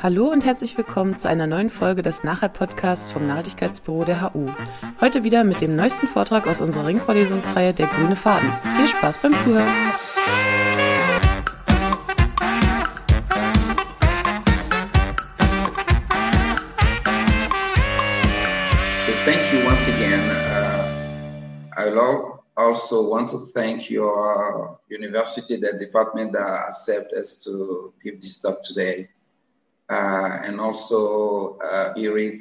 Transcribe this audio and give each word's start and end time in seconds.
Hallo 0.00 0.28
und 0.28 0.44
herzlich 0.44 0.76
willkommen 0.76 1.16
zu 1.16 1.28
einer 1.28 1.46
neuen 1.46 1.70
Folge 1.70 2.02
des 2.02 2.24
Nachhalt-Podcasts 2.24 3.12
vom 3.12 3.26
Nachhaltigkeitsbüro 3.26 4.04
der 4.04 4.22
HU. 4.22 4.48
Heute 5.00 5.22
wieder 5.22 5.44
mit 5.44 5.60
dem 5.60 5.76
neuesten 5.76 6.08
Vortrag 6.08 6.46
aus 6.46 6.60
unserer 6.60 6.86
Ringvorlesungsreihe 6.86 7.72
Der 7.72 7.86
grüne 7.86 8.16
Faden. 8.16 8.52
Viel 8.76 8.88
Spaß 8.88 9.18
beim 9.18 9.36
Zuhören! 9.38 9.68
So 19.06 19.12
thank 19.24 19.52
you 19.52 19.64
once 19.66 19.88
again. 19.88 20.20
Uh, 20.30 21.02
I 21.76 21.90
also 22.56 23.08
want 23.08 23.28
to 23.30 23.38
thank 23.38 23.90
your 23.90 24.78
university, 24.88 25.56
the 25.56 25.72
department 25.78 26.32
that 26.32 26.68
accepted 26.68 27.18
us 27.18 27.42
to 27.44 27.92
give 28.02 28.20
this 28.20 28.40
talk 28.40 28.62
today. 28.62 29.08
Uh, 29.92 30.38
and 30.44 30.58
also 30.58 31.58
uh, 31.58 31.92
ERI. 31.98 32.40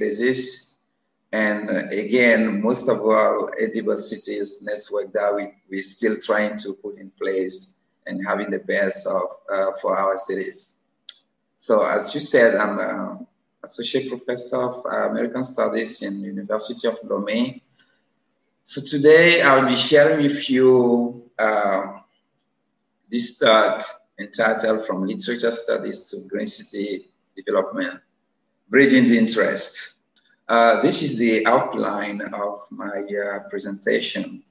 And 1.33 1.69
uh, 1.69 1.89
again, 1.91 2.61
most 2.61 2.87
of 2.87 3.01
our 3.01 3.53
edible 3.59 3.99
cities 3.99 4.61
network 4.61 5.11
that 5.11 5.35
we, 5.35 5.49
we're 5.69 5.81
still 5.81 6.15
trying 6.15 6.55
to 6.59 6.71
put 6.71 6.97
in 6.97 7.11
place 7.11 7.75
and 8.07 8.25
having 8.25 8.51
the 8.51 8.59
best 8.59 9.05
of 9.05 9.23
uh, 9.53 9.73
for 9.81 9.97
our 9.97 10.15
cities. 10.15 10.75
So 11.57 11.85
as 11.85 12.13
you 12.13 12.21
said, 12.21 12.55
I'm 12.55 12.79
an 12.79 13.27
associate 13.65 14.07
professor 14.07 14.63
of 14.63 14.85
American 14.85 15.43
Studies 15.43 16.01
in 16.03 16.21
University 16.21 16.87
of 16.87 17.01
Lomé. 17.01 17.59
So 18.63 18.79
today 18.81 19.41
I'll 19.41 19.67
be 19.67 19.75
sharing 19.75 20.23
with 20.25 20.49
you 20.49 21.29
uh, 21.37 21.99
this 23.11 23.39
talk 23.39 23.85
entitled 24.17 24.87
From 24.87 25.05
Literature 25.05 25.51
Studies 25.51 26.09
to 26.11 26.21
Green 26.21 26.47
City 26.47 27.10
Development, 27.35 28.01
Bridging 28.69 29.07
the 29.07 29.17
Interest. 29.17 29.97
Uh, 30.47 30.81
this 30.81 31.01
is 31.01 31.17
the 31.17 31.45
outline 31.45 32.21
of 32.33 32.61
my 32.69 33.03
uh, 33.03 33.39
presentation. 33.49 34.43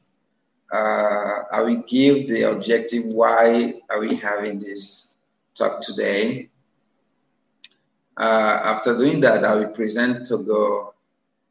Uh, 0.73 1.43
I 1.53 1.61
will 1.63 1.83
give 1.89 2.29
the 2.29 2.43
objective 2.45 3.05
why 3.05 3.75
are 3.91 4.01
we 4.01 4.15
having 4.15 4.59
this 4.59 5.19
talk 5.55 5.81
today. 5.81 6.49
Uh, 8.17 8.61
after 8.63 8.97
doing 8.97 9.21
that, 9.21 9.45
I 9.45 9.55
will 9.55 9.69
present 9.69 10.27
Togo 10.27 10.95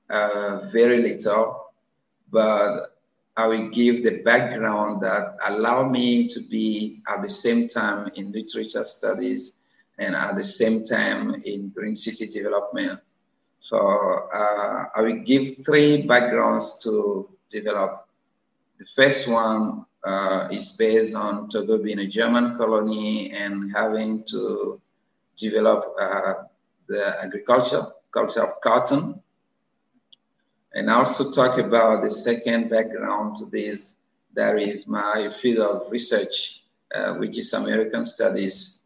uh, 0.09 0.59
very 0.71 1.01
little, 1.01 1.65
but 2.31 2.95
I 3.35 3.47
will 3.47 3.69
give 3.69 4.03
the 4.03 4.21
background 4.23 5.01
that 5.01 5.37
allow 5.45 5.87
me 5.87 6.27
to 6.27 6.41
be 6.41 7.01
at 7.07 7.21
the 7.21 7.29
same 7.29 7.67
time 7.67 8.11
in 8.15 8.31
literature 8.31 8.83
studies 8.83 9.53
and 9.99 10.15
at 10.15 10.35
the 10.35 10.43
same 10.43 10.83
time 10.83 11.41
in 11.45 11.69
green 11.69 11.95
city 11.95 12.25
development. 12.27 12.99
So 13.59 13.77
uh, 13.77 14.85
I 14.95 15.01
will 15.01 15.19
give 15.19 15.65
three 15.65 16.03
backgrounds 16.03 16.79
to 16.83 17.29
develop. 17.49 18.07
The 18.79 18.85
first 18.85 19.27
one 19.27 19.85
uh, 20.03 20.47
is 20.51 20.71
based 20.71 21.15
on 21.15 21.49
Togo 21.49 21.77
being 21.77 21.99
a 21.99 22.07
German 22.07 22.57
colony 22.57 23.31
and 23.31 23.75
having 23.75 24.23
to 24.31 24.79
develop 25.35 25.93
uh, 25.99 26.33
the 26.87 27.21
agriculture 27.21 27.85
culture 28.11 28.43
of 28.43 28.61
cotton. 28.61 29.21
And 30.73 30.89
also 30.89 31.31
talk 31.31 31.57
about 31.57 32.03
the 32.03 32.09
second 32.09 32.69
background 32.69 33.35
to 33.37 33.45
this. 33.45 33.95
There 34.33 34.57
is 34.57 34.87
my 34.87 35.29
field 35.31 35.59
of 35.59 35.91
research, 35.91 36.63
uh, 36.95 37.15
which 37.15 37.37
is 37.37 37.51
American 37.53 38.05
studies 38.05 38.78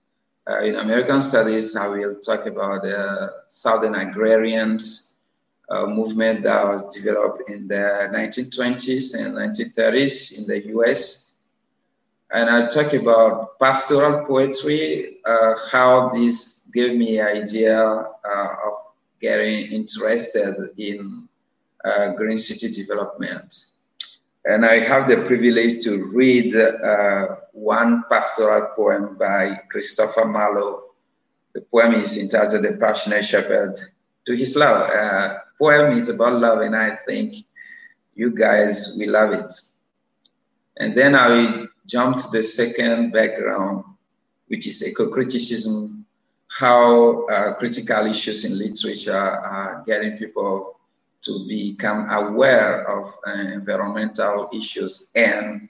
uh, 0.49 0.59
in 0.59 0.75
American 0.75 1.21
studies, 1.21 1.75
I 1.75 1.87
will 1.87 2.15
talk 2.15 2.45
about 2.45 2.83
the 2.83 3.31
Southern 3.47 3.95
agrarians 3.95 5.15
uh, 5.69 5.85
movement 5.85 6.43
that 6.43 6.65
was 6.65 6.87
developed 6.93 7.49
in 7.49 7.67
the 7.67 8.09
1920s 8.11 9.15
and 9.15 9.35
1930s 9.35 10.37
in 10.37 10.47
the 10.47 10.67
US. 10.75 11.37
And 12.31 12.49
I'll 12.49 12.67
talk 12.67 12.93
about 12.93 13.59
pastoral 13.59 14.25
poetry, 14.25 15.17
uh, 15.23 15.53
how 15.71 16.09
this 16.09 16.65
gave 16.73 16.95
me 16.95 17.19
an 17.19 17.27
idea 17.27 17.79
uh, 17.79 18.55
of 18.65 18.73
getting 19.21 19.71
interested 19.71 20.55
in 20.77 21.29
uh, 21.85 22.09
green 22.11 22.37
city 22.37 22.73
development. 22.73 23.71
And 24.45 24.65
I 24.65 24.79
have 24.79 25.07
the 25.07 25.21
privilege 25.21 25.83
to 25.85 26.05
read 26.05 26.53
uh, 26.55 27.35
one 27.53 28.03
pastoral 28.09 28.73
poem 28.75 29.15
by 29.17 29.61
Christopher 29.69 30.25
Marlowe. 30.25 30.83
The 31.53 31.61
poem 31.61 31.93
is 31.93 32.17
entitled 32.17 32.63
The 32.63 32.73
Passionate 32.73 33.23
Shepherd 33.23 33.77
to 34.25 34.35
His 34.35 34.55
Love. 34.55 34.89
Uh, 34.89 35.37
poem 35.57 35.97
is 35.97 36.09
about 36.09 36.39
love, 36.41 36.59
and 36.59 36.75
I 36.75 36.97
think 37.05 37.45
you 38.15 38.31
guys 38.31 38.95
will 38.97 39.11
love 39.11 39.31
it. 39.33 39.53
And 40.77 40.97
then 40.97 41.15
I 41.15 41.27
will 41.29 41.67
jump 41.85 42.17
to 42.17 42.29
the 42.31 42.43
second 42.43 43.11
background, 43.11 43.85
which 44.47 44.67
is 44.67 44.83
eco-criticism, 44.83 46.05
how 46.47 47.25
uh, 47.27 47.53
critical 47.53 48.07
issues 48.07 48.45
in 48.45 48.57
literature 48.57 49.15
are 49.15 49.83
getting 49.87 50.17
people 50.17 50.79
to 51.23 51.47
become 51.47 52.09
aware 52.09 52.87
of 52.89 53.15
uh, 53.25 53.31
environmental 53.31 54.49
issues. 54.53 55.11
And 55.15 55.69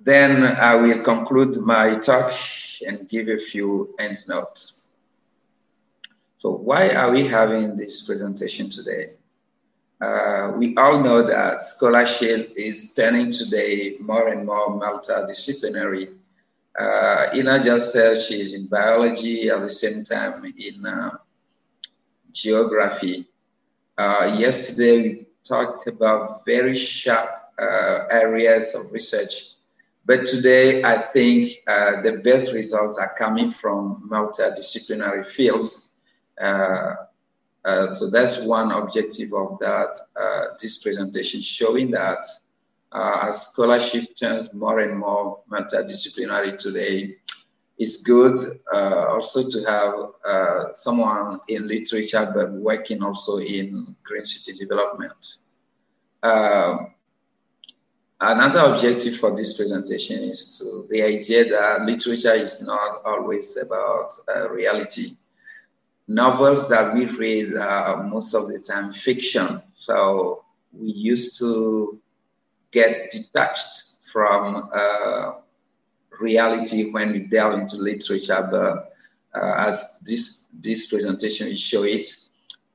then 0.00 0.56
I 0.56 0.74
will 0.74 1.02
conclude 1.02 1.56
my 1.58 1.96
talk 1.98 2.32
and 2.86 3.08
give 3.08 3.28
a 3.28 3.38
few 3.38 3.94
end 3.98 4.16
notes. 4.28 4.88
So 6.38 6.50
why 6.50 6.88
are 6.90 7.12
we 7.12 7.28
having 7.28 7.76
this 7.76 8.02
presentation 8.02 8.68
today? 8.68 9.12
Uh, 10.00 10.52
we 10.56 10.74
all 10.76 10.98
know 10.98 11.22
that 11.22 11.62
scholarship 11.62 12.52
is 12.56 12.92
turning 12.92 13.30
today 13.30 13.96
more 14.00 14.26
and 14.28 14.44
more 14.44 14.70
multidisciplinary. 14.70 16.14
Uh, 16.76 17.26
Ina 17.36 17.62
just 17.62 17.92
said 17.92 18.18
she's 18.18 18.54
in 18.54 18.66
biology 18.66 19.48
at 19.48 19.60
the 19.60 19.68
same 19.68 20.02
time 20.02 20.44
in 20.58 20.84
uh, 20.84 21.10
geography. 22.32 23.28
Uh, 24.02 24.36
yesterday, 24.36 25.00
we 25.00 25.26
talked 25.44 25.86
about 25.86 26.44
very 26.44 26.74
sharp 26.74 27.30
uh, 27.56 28.00
areas 28.10 28.74
of 28.74 28.90
research. 28.90 29.54
But 30.04 30.26
today, 30.26 30.82
I 30.82 30.98
think 30.98 31.58
uh, 31.68 32.02
the 32.02 32.14
best 32.14 32.52
results 32.52 32.98
are 32.98 33.14
coming 33.16 33.52
from 33.52 34.08
multidisciplinary 34.10 35.24
fields. 35.24 35.92
Uh, 36.40 36.94
uh, 37.64 37.92
so 37.92 38.10
that's 38.10 38.40
one 38.40 38.72
objective 38.72 39.32
of 39.34 39.60
that 39.60 39.96
this 40.60 40.82
presentation, 40.82 41.40
showing 41.40 41.92
that 41.92 42.26
as 42.92 43.46
scholarship 43.52 44.16
turns 44.16 44.52
more 44.52 44.80
and 44.80 44.98
more 44.98 45.42
multidisciplinary 45.48 46.58
today, 46.58 47.18
it's 47.82 47.96
good 48.02 48.38
uh, 48.72 49.06
also 49.08 49.50
to 49.50 49.64
have 49.64 49.94
uh, 50.24 50.72
someone 50.72 51.40
in 51.48 51.66
literature 51.66 52.30
but 52.32 52.52
working 52.52 53.02
also 53.02 53.38
in 53.38 53.96
green 54.04 54.24
city 54.24 54.56
development. 54.56 55.38
Uh, 56.22 56.76
another 58.20 58.60
objective 58.72 59.16
for 59.16 59.34
this 59.34 59.54
presentation 59.54 60.22
is 60.22 60.58
to, 60.58 60.86
the 60.90 61.02
idea 61.02 61.50
that 61.50 61.82
literature 61.82 62.34
is 62.34 62.62
not 62.62 63.02
always 63.04 63.56
about 63.56 64.12
uh, 64.28 64.48
reality. 64.48 65.16
Novels 66.06 66.68
that 66.68 66.94
we 66.94 67.06
read 67.06 67.56
are 67.56 68.04
most 68.04 68.32
of 68.32 68.46
the 68.46 68.60
time 68.60 68.92
fiction, 68.92 69.60
so 69.74 70.44
we 70.72 70.92
used 70.92 71.36
to 71.40 72.00
get 72.70 73.10
detached 73.10 73.98
from 74.12 74.70
uh, 74.72 75.32
reality 76.20 76.90
when 76.90 77.12
we 77.12 77.20
delve 77.20 77.58
into 77.60 77.76
literature. 77.76 78.48
But 78.50 78.94
uh, 79.34 79.54
as 79.68 80.00
this 80.04 80.48
this 80.52 80.86
presentation 80.86 81.48
will 81.48 81.56
show 81.56 81.84
it, 81.84 82.06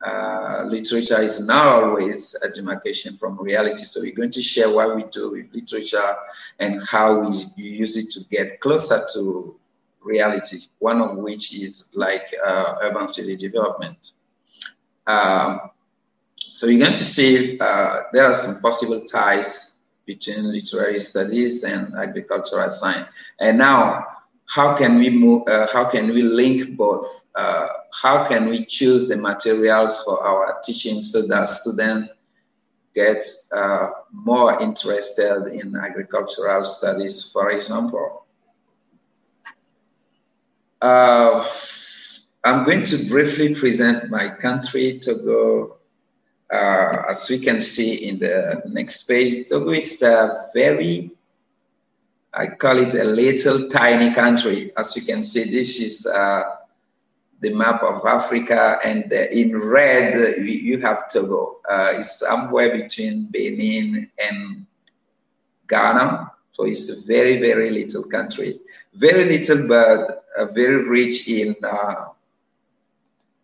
uh, 0.06 0.64
literature 0.66 1.22
is 1.22 1.46
not 1.46 1.84
always 1.84 2.36
a 2.44 2.50
demarcation 2.50 3.18
from 3.18 3.40
reality. 3.40 3.84
So 3.84 4.02
we're 4.02 4.16
going 4.16 4.32
to 4.32 4.42
share 4.42 4.70
what 4.70 4.96
we 4.96 5.04
do 5.12 5.32
with 5.32 5.48
literature 5.54 6.16
and 6.60 6.82
how 6.88 7.20
we 7.20 7.34
use 7.56 7.98
it 7.98 8.10
to 8.12 8.24
get 8.30 8.60
closer 8.60 9.06
to 9.14 9.56
reality. 10.02 10.58
One 10.80 11.02
of 11.02 11.18
which 11.18 11.54
is 11.54 11.90
like 11.94 12.34
uh, 12.46 12.76
urban 12.82 13.08
city 13.08 13.36
development. 13.36 14.14
Um, 15.08 15.72
so 16.38 16.68
you're 16.68 16.80
going 16.80 16.98
to 16.98 17.06
see 17.06 17.60
uh, 17.60 18.02
there 18.14 18.26
are 18.26 18.34
some 18.34 18.62
possible 18.62 19.02
ties 19.02 19.77
between 20.08 20.52
literary 20.52 21.00
studies 21.00 21.64
and 21.64 21.94
agricultural 21.94 22.70
science. 22.70 23.08
And 23.40 23.60
now, 23.60 24.06
how 24.48 24.76
can 24.76 24.98
we 24.98 25.10
move? 25.10 25.48
Uh, 25.48 25.68
how 25.72 25.86
can 25.86 26.08
we 26.08 26.24
link 26.24 26.76
both? 26.78 27.06
Uh, 27.36 27.68
how 28.02 28.26
can 28.26 28.50
we 28.50 28.66
choose 28.66 29.08
the 29.08 29.18
materials 29.18 30.02
for 30.04 30.26
our 30.26 30.60
teaching 30.64 31.04
so 31.04 31.22
that 31.28 31.50
students 31.50 32.10
get 32.96 33.24
uh, 33.52 33.90
more 34.12 34.60
interested 34.62 35.48
in 35.54 35.76
agricultural 35.76 36.64
studies, 36.66 37.30
for 37.32 37.52
example? 37.52 38.26
Uh, 40.82 41.46
I'm 42.44 42.64
going 42.64 42.84
to 42.86 43.10
briefly 43.10 43.54
present 43.54 44.10
my 44.10 44.30
country, 44.30 45.00
Togo. 45.00 45.77
Uh, 46.52 47.04
as 47.10 47.30
we 47.30 47.40
can 47.40 47.60
see 47.60 48.08
in 48.08 48.20
the 48.20 48.62
next 48.68 49.04
page, 49.04 49.50
Togo 49.50 49.72
is 49.72 50.02
a 50.02 50.50
very, 50.54 51.12
I 52.34 52.48
call 52.48 52.80
it 52.80 52.94
a 52.94 53.04
little 53.04 53.68
tiny 53.70 54.14
country. 54.14 54.72
As 54.78 54.96
you 54.96 55.04
can 55.04 55.24
see, 55.24 55.44
this 55.44 55.82
is 55.82 56.06
uh, 56.06 56.44
the 57.42 57.54
map 57.54 57.84
of 57.84 58.06
Africa, 58.06 58.80
and 58.84 59.12
in 59.12 59.58
red, 59.60 60.40
you 60.46 60.80
have 60.80 61.10
Togo. 61.10 61.58
Uh, 61.70 61.94
it's 61.98 62.20
somewhere 62.20 62.78
between 62.78 63.26
Benin 63.26 64.10
and 64.18 64.66
Ghana. 65.68 66.32
So 66.54 66.66
it's 66.66 66.90
a 66.90 67.06
very, 67.06 67.40
very 67.40 67.70
little 67.70 68.04
country. 68.04 68.60
Very 68.94 69.26
little, 69.26 69.68
but 69.68 70.26
uh, 70.38 70.46
very 70.46 70.88
rich 70.88 71.28
in 71.28 71.56
uh, 71.64 72.06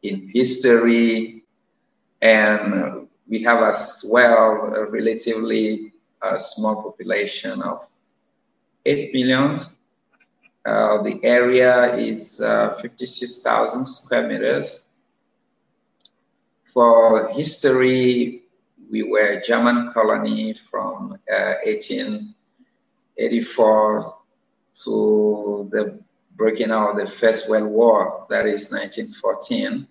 in 0.01 0.29
history, 0.33 1.42
and 2.23 3.07
we 3.27 3.43
have 3.43 3.61
as 3.61 4.03
well 4.09 4.73
a 4.73 4.89
relatively 4.89 5.91
uh, 6.21 6.37
small 6.37 6.81
population 6.81 7.61
of 7.61 7.85
8 8.85 9.13
million. 9.13 9.57
Uh, 10.65 11.03
the 11.03 11.19
area 11.21 11.93
is 11.97 12.39
uh, 12.39 12.75
56,000 12.75 13.83
square 13.83 14.25
meters. 14.25 14.85
For 16.63 17.27
history, 17.33 18.43
we 18.89 19.03
were 19.03 19.33
a 19.33 19.41
German 19.41 19.91
colony 19.91 20.53
from 20.53 21.19
1884 21.27 23.99
uh, 23.99 24.03
to 24.85 25.69
the 25.71 25.99
breaking 26.35 26.71
out 26.71 26.91
of 26.91 26.97
the 26.97 27.05
First 27.05 27.49
World 27.49 27.67
War, 27.67 28.25
that 28.29 28.47
is 28.47 28.71
1914. 28.71 29.87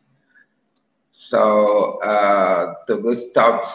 So 1.13 1.99
uh, 1.99 2.75
Togo 2.87 3.13
stopped 3.13 3.69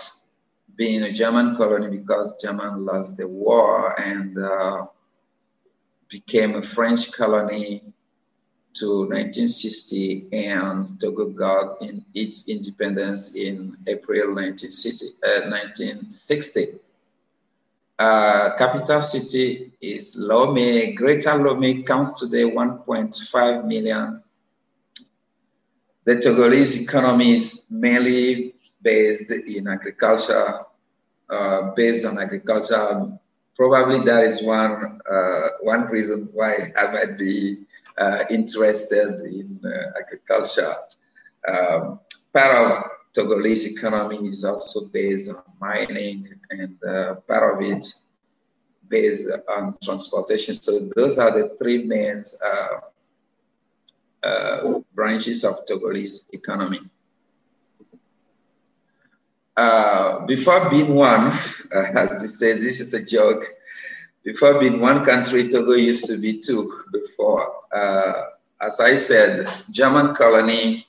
being 0.75 1.04
a 1.04 1.12
German 1.12 1.56
colony 1.56 1.95
because 1.98 2.36
German 2.42 2.84
lost 2.84 3.18
the 3.18 3.28
war 3.28 4.00
and 4.00 4.38
uh, 4.38 4.88
became 6.10 6.56
a 6.56 6.63
French 6.63 7.12
colony 7.12 7.84
to 8.74 9.01
1960 9.01 10.30
and 10.34 11.00
Togo 11.00 11.30
got 11.30 11.81
in 11.81 12.04
its 12.16 12.50
independence 12.50 13.36
in 13.36 13.78
April 13.86 14.34
1960. 14.34 15.06
Uh, 15.24 15.50
1960. 15.50 16.80
Uh, 18.00 18.56
capital 18.57 19.01
city 19.01 19.72
is 19.80 20.16
Lomé. 20.16 20.95
Greater 20.95 21.31
Lomé 21.31 21.86
counts 21.86 22.19
today 22.19 22.44
1.5 22.44 23.66
million 23.66 24.24
the 26.07 26.15
Togolese 26.15 26.81
economy 26.83 27.33
is 27.33 27.65
mainly 27.69 28.56
based 28.81 29.30
in 29.30 29.68
agriculture, 29.68 30.62
uh, 31.30 31.71
based 31.75 32.06
on 32.06 32.18
agriculture. 32.18 33.12
Probably 33.57 34.06
that 34.06 34.24
is 34.24 34.42
one 34.42 35.01
uh, 35.04 35.48
one 35.59 35.88
reason 35.88 36.30
why 36.31 36.71
I 36.77 36.92
might 36.94 37.18
be 37.18 37.65
uh, 37.98 38.24
interested 38.30 39.19
in 39.19 39.59
uh, 39.65 40.00
agriculture. 40.00 40.75
Um, 41.45 42.00
part 42.33 42.56
of 42.56 42.83
Togolese 43.13 43.65
economy 43.75 44.30
is 44.30 44.45
also 44.45 44.86
based 44.86 45.30
on 45.30 45.44
mining, 45.60 46.39
and 46.50 46.81
uh, 46.86 47.15
part 47.27 47.57
of 47.57 47.62
it 47.69 47.83
based 48.88 49.30
on 49.50 49.75
transportation. 49.83 50.56
So 50.56 50.88
those 50.95 51.18
are 51.18 51.31
the 51.31 51.57
three 51.60 51.83
main 51.83 52.24
uh, 54.27 54.79
branches 54.94 55.44
of 55.44 55.65
Togolese 55.65 56.27
economy. 56.33 56.81
Uh, 59.56 60.25
before 60.25 60.69
being 60.69 60.94
one, 60.94 61.31
as 61.71 62.21
you 62.21 62.27
said, 62.27 62.62
this 62.62 62.79
is 62.79 62.94
a 62.94 63.03
joke. 63.03 63.44
Before 64.24 64.59
being 64.59 64.79
one 64.81 65.06
country, 65.06 65.47
Togo 65.50 65.74
used 65.74 66.06
to 66.07 66.18
be 66.18 66.39
two 66.39 66.83
before. 66.91 67.53
Uh, 67.71 68.25
as 68.62 68.79
I 68.79 68.97
said, 68.97 69.50
German 69.71 70.13
colony 70.13 70.85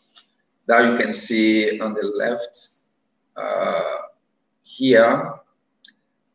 that 0.67 0.85
you 0.91 0.99
can 0.99 1.13
see 1.13 1.81
on 1.81 1.95
the 1.95 2.03
left 2.03 2.83
uh, 3.37 3.99
here. 4.65 5.35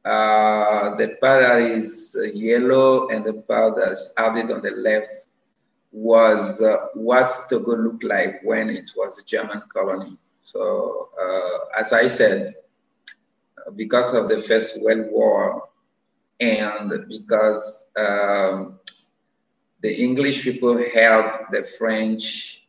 Uh, 0.05 0.95
the 0.95 1.17
that 1.21 1.61
is 1.61 2.17
yellow 2.33 3.09
and 3.09 3.23
the 3.25 3.33
part 3.33 3.75
that's 3.77 4.13
added 4.17 4.51
on 4.51 4.61
the 4.61 4.71
left 4.71 5.27
was 5.93 6.61
uh, 6.61 6.87
what 6.95 7.31
Togo 7.49 7.77
looked 7.77 8.03
like 8.03 8.41
when 8.43 8.69
it 8.69 8.91
was 8.97 9.19
a 9.19 9.23
German 9.23 9.61
colony. 9.71 10.17
So, 10.41 11.09
uh, 11.21 11.79
as 11.79 11.93
I 11.93 12.07
said, 12.07 12.55
because 13.75 14.13
of 14.15 14.27
the 14.27 14.41
First 14.41 14.81
World 14.81 15.05
War 15.11 15.69
and 16.39 17.07
because 17.07 17.89
um, 17.95 18.79
the 19.81 19.93
English 20.03 20.43
people 20.43 20.77
helped 20.93 21.51
the 21.51 21.63
French, 21.63 22.65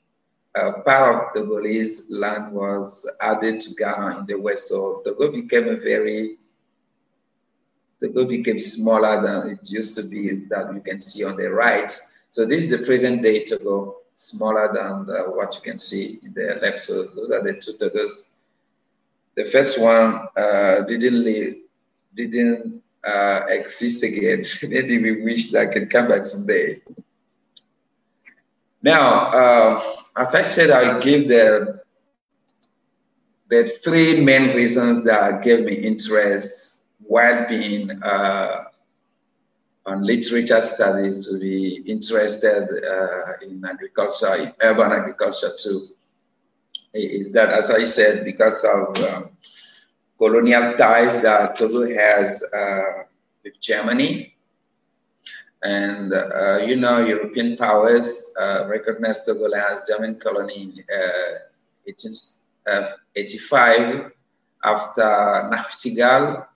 uh, 0.54 0.82
part 0.84 1.14
of 1.14 1.32
Togolese 1.32 2.06
land 2.10 2.52
was 2.52 3.10
added 3.20 3.58
to 3.60 3.74
Ghana 3.74 4.20
in 4.20 4.26
the 4.26 4.34
west. 4.34 4.68
So 4.68 5.02
Togo 5.04 5.32
became 5.32 5.68
a 5.68 5.76
very 5.76 6.36
Togo 8.00 8.26
became 8.26 8.58
smaller 8.58 9.22
than 9.22 9.52
it 9.52 9.70
used 9.70 9.96
to 9.96 10.02
be 10.02 10.44
that 10.50 10.72
you 10.74 10.80
can 10.80 11.00
see 11.00 11.24
on 11.24 11.36
the 11.36 11.48
right. 11.50 11.90
So 12.34 12.44
this 12.44 12.64
is 12.64 12.70
the 12.70 12.84
present 12.84 13.22
day 13.22 13.44
Togo, 13.44 13.98
smaller 14.16 14.66
than 14.74 15.06
the, 15.06 15.22
what 15.30 15.54
you 15.54 15.60
can 15.60 15.78
see 15.78 16.18
in 16.24 16.34
the 16.34 16.58
left. 16.60 16.80
So 16.80 17.04
those 17.14 17.30
are 17.30 17.44
the 17.44 17.52
two 17.52 17.74
Togos. 17.74 18.24
The 19.36 19.44
first 19.44 19.80
one 19.80 20.26
uh, 20.36 20.80
didn't 20.80 21.22
live, 21.22 21.54
didn't 22.12 22.82
uh, 23.06 23.42
exist 23.46 24.02
again. 24.02 24.42
Maybe 24.68 25.00
we 25.00 25.22
wish 25.22 25.52
that 25.52 25.68
I 25.68 25.72
can 25.72 25.88
come 25.88 26.08
back 26.08 26.24
someday. 26.24 26.82
Now, 28.82 29.30
uh, 29.30 29.82
as 30.16 30.34
I 30.34 30.42
said, 30.42 30.70
I 30.70 30.98
give 30.98 31.28
the 31.28 31.82
the 33.48 33.68
three 33.84 34.20
main 34.20 34.56
reasons 34.56 35.04
that 35.04 35.44
gave 35.44 35.64
me 35.64 35.74
interest 35.74 36.82
while 36.98 37.48
being 37.48 37.92
uh, 38.02 38.64
on 39.86 40.02
literature 40.02 40.60
studies 40.62 41.28
to 41.28 41.38
be 41.38 41.82
interested 41.86 42.68
uh, 42.84 43.32
in 43.42 43.62
agriculture, 43.64 44.34
in 44.36 44.52
urban 44.62 44.92
agriculture 44.92 45.50
too, 45.58 45.80
is 46.94 47.32
that, 47.32 47.50
as 47.50 47.70
I 47.70 47.84
said, 47.84 48.24
because 48.24 48.64
of 48.64 48.96
um, 49.04 49.30
colonial 50.16 50.76
ties 50.76 51.20
that 51.22 51.56
Togo 51.56 51.86
has 51.94 52.42
uh, 52.44 53.04
with 53.42 53.60
Germany. 53.60 54.34
And, 55.62 56.12
uh, 56.12 56.58
you 56.58 56.76
know, 56.76 57.04
European 57.04 57.56
powers 57.56 58.32
uh, 58.38 58.66
recognized 58.68 59.26
Togo 59.26 59.50
as 59.50 59.88
German 59.88 60.18
colony 60.20 60.62
in 60.62 60.84
1885 61.84 63.80
uh, 63.80 64.08
after 64.62 65.02
Nachtigal 65.52 66.46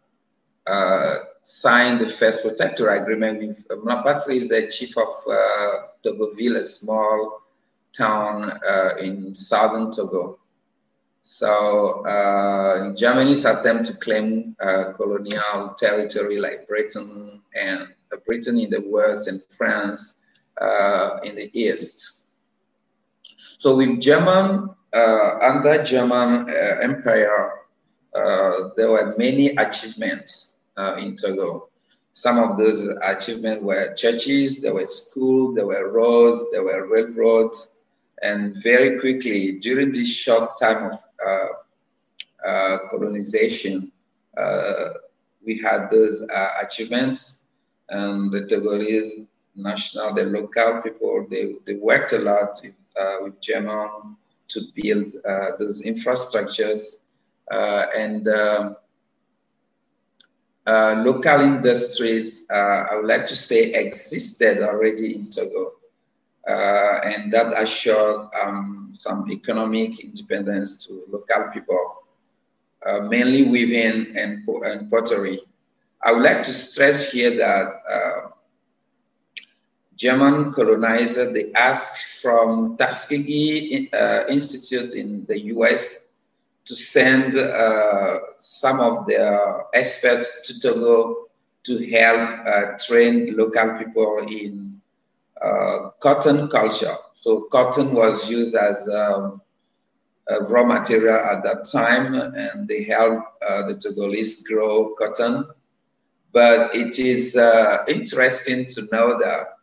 uh, 0.66 1.16
signed 1.42 2.00
the 2.00 2.09
first 2.09 2.42
protector 2.42 2.90
agreement 2.90 3.40
with 3.40 3.66
uh, 3.71 3.76
Mlapatri 3.76 4.37
is 4.37 4.49
the 4.49 4.68
chief 4.68 4.97
of 4.97 5.09
uh, 5.26 5.87
Togoville, 6.04 6.57
a 6.57 6.62
small 6.62 7.42
town 7.92 8.50
uh, 8.66 8.97
in 8.99 9.35
southern 9.35 9.90
Togo. 9.90 10.38
So 11.23 12.07
uh, 12.07 12.95
Germany's 12.95 13.45
attempt 13.45 13.87
to 13.87 13.95
claim 13.95 14.57
uh, 14.61 14.92
colonial 14.95 15.75
territory 15.78 16.40
like 16.40 16.66
Britain 16.66 17.42
and 17.54 17.88
uh, 18.12 18.16
Britain 18.25 18.59
in 18.59 18.71
the 18.71 18.80
west 18.80 19.28
and 19.28 19.42
France 19.50 20.16
uh, 20.61 21.18
in 21.25 21.37
the 21.37 21.50
east. 21.52 22.26
So 23.59 23.76
with 23.76 24.00
German, 24.00 24.71
under 24.92 25.85
German 25.85 26.49
Empire, 26.49 27.50
there 28.14 28.90
were 28.90 29.14
many 29.18 29.49
achievements 29.57 30.54
uh, 30.78 30.94
in 30.97 31.16
Togo. 31.16 31.68
Some 32.12 32.38
of 32.38 32.56
those 32.56 32.80
achievements 33.02 33.62
were 33.62 33.94
churches, 33.94 34.62
there 34.62 34.75
were 34.75 34.87
schools, 34.87 35.54
there 35.54 35.66
were 35.66 35.90
roads, 35.90 36.44
there 36.52 36.62
were 36.62 36.87
railroads, 36.87 37.68
and 38.23 38.56
very 38.62 38.99
quickly 38.99 39.52
during 39.58 39.92
this 39.92 40.08
short 40.08 40.58
time 40.58 40.92
of 40.92 41.00
uh, 41.26 42.49
uh, 42.49 42.78
colonization, 42.90 43.92
uh, 44.37 44.90
we 45.44 45.58
had 45.58 45.90
those 45.90 46.23
uh, 46.23 46.50
achievements, 46.62 47.42
and 47.88 48.32
the 48.32 48.42
Togolese 48.42 49.26
national, 49.54 50.14
the 50.14 50.25
local 50.25 50.82
people, 50.82 51.26
they, 51.28 51.54
they 51.66 51.75
worked 51.75 52.12
a 52.12 52.18
lot 52.18 52.61
with, 52.62 52.75
uh, 53.00 53.30
German 53.40 54.16
to 54.49 54.61
build 54.75 55.12
those 55.58 55.82
infrastructures, 55.82 56.99
and 57.50 58.28
um, 58.28 58.76
uh, 60.68 61.02
local 61.04 61.40
industries, 61.40 62.44
uh, 62.50 62.84
I 62.90 62.96
would 62.96 63.06
like 63.06 63.26
to 63.28 63.37
say, 63.37 63.72
existed 63.72 64.62
already 64.62 65.14
in 65.14 65.30
Togo. 65.30 65.72
uh, 66.46 67.00
and 67.04 67.32
that 67.32 67.52
assured 67.60 68.28
um, 68.40 68.92
some 68.96 69.30
economic 69.30 70.00
independence 70.00 70.87
to 70.87 71.04
local 71.08 71.50
people, 71.52 72.02
mainly 73.08 73.44
weaving 73.44 74.16
and, 74.16 74.48
and 74.64 74.90
pottery. 74.90 75.40
I 76.02 76.12
would 76.12 76.22
like 76.22 76.42
to 76.44 76.52
stress 76.52 77.12
here 77.12 77.37
that 77.37 77.82
German 79.98 80.52
colonizer, 80.52 81.32
they 81.32 81.52
asked 81.52 82.22
from 82.22 82.76
Tuskegee 82.78 83.90
uh, 83.92 84.25
Institute 84.28 84.94
in 84.94 85.26
the 85.26 85.38
US 85.54 86.06
to 86.68 86.76
send 86.76 87.34
uh, 87.34 88.20
some 88.37 88.78
of 88.78 89.06
their 89.06 89.64
experts 89.72 90.46
to 90.46 90.60
Togo 90.60 91.28
to 91.64 91.90
help 91.90 92.46
uh, 92.46 92.78
train 92.78 93.34
local 93.34 93.78
people 93.78 94.18
in 94.28 94.78
uh, 95.40 95.88
cotton 96.00 96.46
culture. 96.48 96.94
So 97.16 97.48
cotton 97.50 97.94
was 97.94 98.30
used 98.30 98.54
as 98.54 98.87
um, 98.87 99.40
a 100.28 100.40
raw 100.44 100.64
material 100.64 101.16
at 101.16 101.42
that 101.44 101.64
time, 101.64 102.14
and 102.14 102.68
they 102.68 102.82
helped 102.82 103.42
uh, 103.42 103.66
the 103.68 103.75
Togolese 103.75 104.44
grow 104.44 104.94
cotton. 104.98 105.46
But 106.32 106.75
it 106.75 106.98
is 106.98 107.34
uh, 107.34 107.78
interesting 107.88 108.66
to 108.66 108.87
know 108.92 109.18
that 109.18 109.54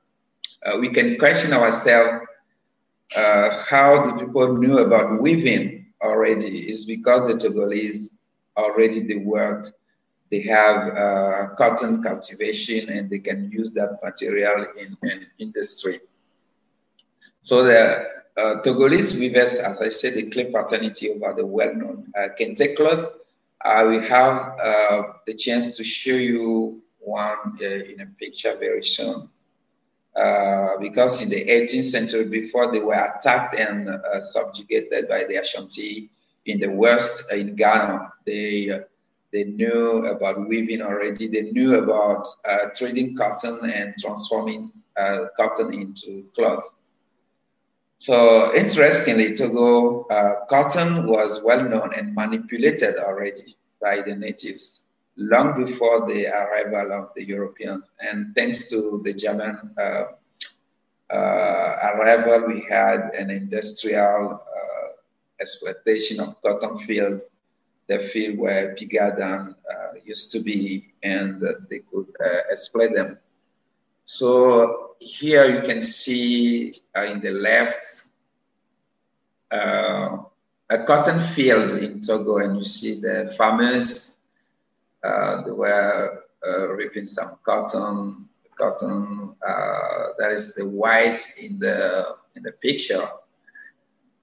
uh, 0.66 0.80
we 0.80 0.90
can 0.90 1.20
question 1.20 1.54
ourselves 1.54 2.26
how 3.70 4.08
the 4.08 4.26
people 4.26 4.58
knew 4.58 4.80
about 4.80 5.22
weaving 5.22 5.85
already. 6.06 6.70
Is 6.70 6.86
because 6.86 7.28
the 7.28 7.34
Togolese 7.34 8.10
already 8.58 9.02
they 9.02 9.18
worked, 9.18 9.74
they 10.32 10.42
have 10.42 10.96
uh, 10.96 11.48
cotton 11.58 12.02
cultivation, 12.02 12.90
and 12.90 13.10
they 13.10 13.20
can 13.20 13.52
use 13.52 13.72
that 13.72 14.00
material 14.04 14.68
in, 14.78 14.98
in 15.04 15.26
industry. 15.40 16.00
So 17.44 17.64
the 17.64 18.08
uh, 18.38 18.62
Togolese 18.64 19.20
weavers, 19.20 19.58
as 19.58 19.82
I 19.82 19.90
said, 19.90 20.16
they 20.16 20.24
claim 20.24 20.52
paternity 20.52 21.12
over 21.12 21.34
the 21.34 21.46
well-known 21.46 22.12
uh, 22.18 22.30
Kente 22.40 22.76
cloth. 22.76 23.12
I 23.64 23.84
will 23.84 24.02
have 24.02 24.60
uh, 24.62 25.04
the 25.26 25.34
chance 25.34 25.78
to 25.78 25.84
show 25.84 26.16
you 26.16 26.84
one 27.00 27.58
uh, 27.62 27.66
in 27.66 28.02
a 28.02 28.08
picture 28.20 28.56
very 28.60 28.84
soon. 28.84 29.30
Uh, 30.16 30.78
because 30.78 31.22
in 31.22 31.30
the 31.30 31.46
18th 31.46 31.84
century, 31.84 32.26
before 32.26 32.72
they 32.72 32.80
were 32.80 32.94
attacked 32.94 33.54
and 33.54 33.90
uh, 33.90 34.20
subjugated 34.22 35.10
by 35.10 35.26
the 35.26 35.36
Ashanti 35.36 36.10
in 36.46 36.60
the 36.60 36.70
west 36.70 37.32
uh, 37.34 37.36
in 37.36 37.56
Ghana, 37.56 38.14
they 38.26 38.70
uh, 38.70 38.80
they 39.34 39.44
knew 39.44 40.06
about 40.06 40.48
weaving 40.48 40.82
already. 40.82 41.28
They 41.28 41.52
knew 41.52 41.76
about 41.84 42.28
uh, 42.46 42.70
trading 42.74 43.18
cotton 43.18 43.70
and 43.70 43.94
transforming 44.00 44.72
cotton 45.36 45.74
into 45.74 46.24
cloth. 46.34 46.64
So 48.00 48.56
interestingly, 48.56 49.36
Togo 49.36 50.04
cotton 50.50 51.08
was 51.08 51.42
well 51.44 51.68
known 51.68 51.94
and 51.94 52.16
manipulated 52.16 52.96
already 52.96 53.58
by 53.82 54.04
the 54.04 54.16
natives 54.16 54.85
long 55.18 55.64
before 55.64 56.08
the 56.08 56.28
arrival 56.28 56.92
of 56.92 57.10
the 57.16 57.24
Europeans. 57.24 57.84
And 58.00 58.36
thanks 58.36 58.70
to 58.70 59.02
the 59.04 59.14
German 59.14 59.72
uh, 59.78 60.06
uh, 61.10 61.94
arrival, 61.94 62.48
we 62.48 62.66
had 62.70 63.12
an 63.18 63.30
industrial 63.30 64.34
uh, 64.34 64.88
exploitation 65.40 66.20
of 66.20 66.42
cotton 66.42 66.80
field, 66.80 67.22
the 67.88 68.00
field 68.00 68.38
where 68.38 68.76
Pigadan 68.76 69.52
uh, 69.52 70.00
used 70.04 70.32
to 70.32 70.40
be, 70.40 70.94
and 71.04 71.42
they 71.70 71.80
could 71.80 72.08
uh, 72.20 72.52
exploit 72.52 72.94
them. 72.94 73.18
So 74.06 74.96
here 75.00 75.46
you 75.46 75.62
can 75.68 75.82
see 75.82 76.74
in 76.96 77.22
the 77.22 77.32
left 77.32 78.10
a 80.68 80.84
cotton 80.86 81.20
field 81.20 81.72
in 81.72 82.02
Togo, 82.02 82.38
and 82.38 82.58
you 82.58 82.64
see 82.64 83.00
the 83.00 83.34
farmers 83.38 84.15
they 85.46 85.52
were 85.52 86.24
uh, 86.48 86.68
reaping 86.70 87.06
some 87.06 87.38
cotton. 87.44 88.28
Cotton 88.58 89.36
uh, 89.46 90.04
that 90.18 90.32
is 90.32 90.56
the 90.56 90.68
white 90.68 91.20
in 91.40 91.60
the 91.60 92.16
in 92.36 92.44
the 92.44 92.54
picture. 92.54 93.08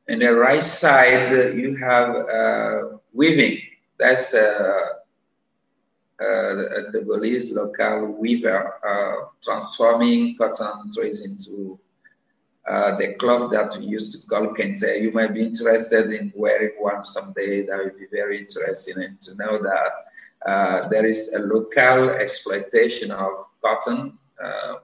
In 0.09 0.21
the 0.21 0.35
right 0.35 0.65
side, 0.65 1.55
you 1.55 1.77
have 1.77 2.27
weaving. 3.13 3.61
That's 3.99 4.35
uh, 4.35 4.81
the 6.19 6.93
Togolese 6.95 7.55
local 7.55 8.13
weaver 8.13 8.75
uh, 8.87 9.29
transforming 9.43 10.37
cotton 10.37 10.91
threads 10.93 11.25
into 11.25 11.79
uh, 12.69 12.97
the 12.97 13.15
cloth 13.15 13.51
that 13.51 13.77
we 13.77 13.87
used 13.87 14.13
to 14.13 14.29
call 14.29 14.55
kente. 14.55 15.01
You 15.01 15.11
might 15.11 15.35
be 15.35 15.43
interested 15.43 16.13
in 16.13 16.33
wearing 16.37 16.71
one 16.79 17.05
someday. 17.05 17.67
That 17.67 17.79
would 17.79 17.99
be 17.99 18.07
very 18.13 18.39
interesting 18.39 19.17
to 19.21 19.37
know 19.37 19.61
that 19.63 20.12
uh, 20.47 20.89
there 20.89 21.07
is 21.07 21.33
a 21.35 21.39
local 21.39 22.11
exploitation 22.11 23.11
of 23.11 23.47
cotton 23.63 24.19
uh, 24.43 24.75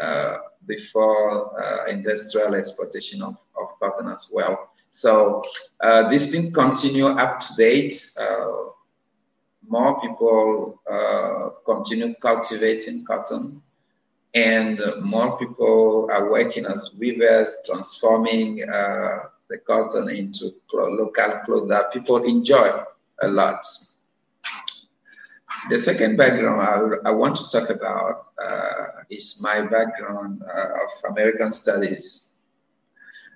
uh, 0.00 0.36
before 0.66 1.62
uh, 1.62 1.90
industrial 1.90 2.54
exploitation 2.54 3.22
of, 3.22 3.36
of 3.60 3.78
cotton 3.80 4.08
as 4.08 4.30
well. 4.32 4.70
So 4.90 5.44
uh, 5.80 6.08
this 6.08 6.32
thing 6.32 6.52
continue 6.52 7.08
up 7.08 7.40
to 7.40 7.54
date. 7.56 7.94
more 9.68 10.00
people 10.00 10.80
continue 11.64 12.14
cultivating 12.22 13.04
cotton 13.04 13.60
and 14.34 14.80
more 15.02 15.36
people 15.38 16.08
are 16.12 16.30
working 16.30 16.66
as 16.66 16.90
weavers, 16.98 17.56
transforming 17.66 18.56
the 19.48 19.58
cotton 19.66 20.08
into 20.08 20.54
local 20.72 21.40
clothes 21.44 21.68
that 21.68 21.92
people 21.92 22.22
enjoy 22.24 22.82
a 23.22 23.28
lot. 23.28 23.64
The 25.68 25.78
second 25.78 26.16
background 26.16 26.62
I, 26.62 27.08
I 27.08 27.12
want 27.12 27.36
to 27.36 27.48
talk 27.50 27.70
about 27.70 28.28
uh, 28.42 29.02
is 29.10 29.40
my 29.42 29.62
background 29.62 30.42
uh, 30.42 30.84
of 30.84 31.10
American 31.10 31.50
studies. 31.50 32.32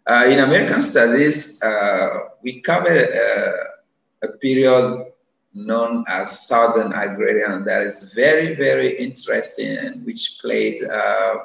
Uh, 0.06 0.26
in 0.28 0.38
American 0.38 0.80
studies, 0.80 1.60
uh, 1.62 2.28
we 2.42 2.60
cover 2.60 2.88
uh, 2.88 4.26
a 4.26 4.28
period 4.38 5.06
known 5.54 6.04
as 6.06 6.46
Southern 6.46 6.92
Agrarian 6.92 7.64
that 7.64 7.82
is 7.82 8.12
very, 8.14 8.54
very 8.54 8.96
interesting 8.98 9.76
and 9.76 10.06
which 10.06 10.38
played 10.40 10.82
uh, 10.84 11.36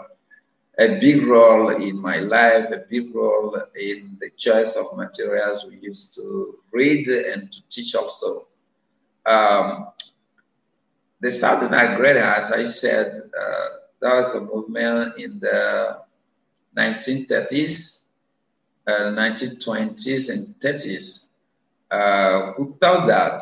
a 0.78 1.00
big 1.00 1.24
role 1.24 1.70
in 1.70 2.00
my 2.00 2.18
life, 2.18 2.70
a 2.70 2.84
big 2.90 3.16
role 3.16 3.60
in 3.76 4.18
the 4.20 4.30
choice 4.38 4.76
of 4.76 4.96
materials 4.96 5.66
we 5.66 5.78
used 5.78 6.16
to 6.16 6.60
read 6.72 7.08
and 7.08 7.52
to 7.52 7.68
teach 7.70 7.96
also. 7.96 8.48
Um, 9.26 9.88
the 11.26 11.32
Southern 11.32 11.74
Agrarian, 11.74 12.24
as 12.24 12.52
I 12.52 12.64
said, 12.66 13.08
uh, 13.16 13.68
that 14.00 14.16
was 14.18 14.36
a 14.36 14.42
movement 14.42 15.18
in 15.18 15.40
the 15.40 15.98
1930s, 16.78 18.04
uh, 18.88 19.10
1920s, 19.10 20.30
and 20.30 20.54
30s 20.60 21.30
uh, 21.90 22.54
who 22.54 22.78
thought 22.80 23.08
that 23.08 23.42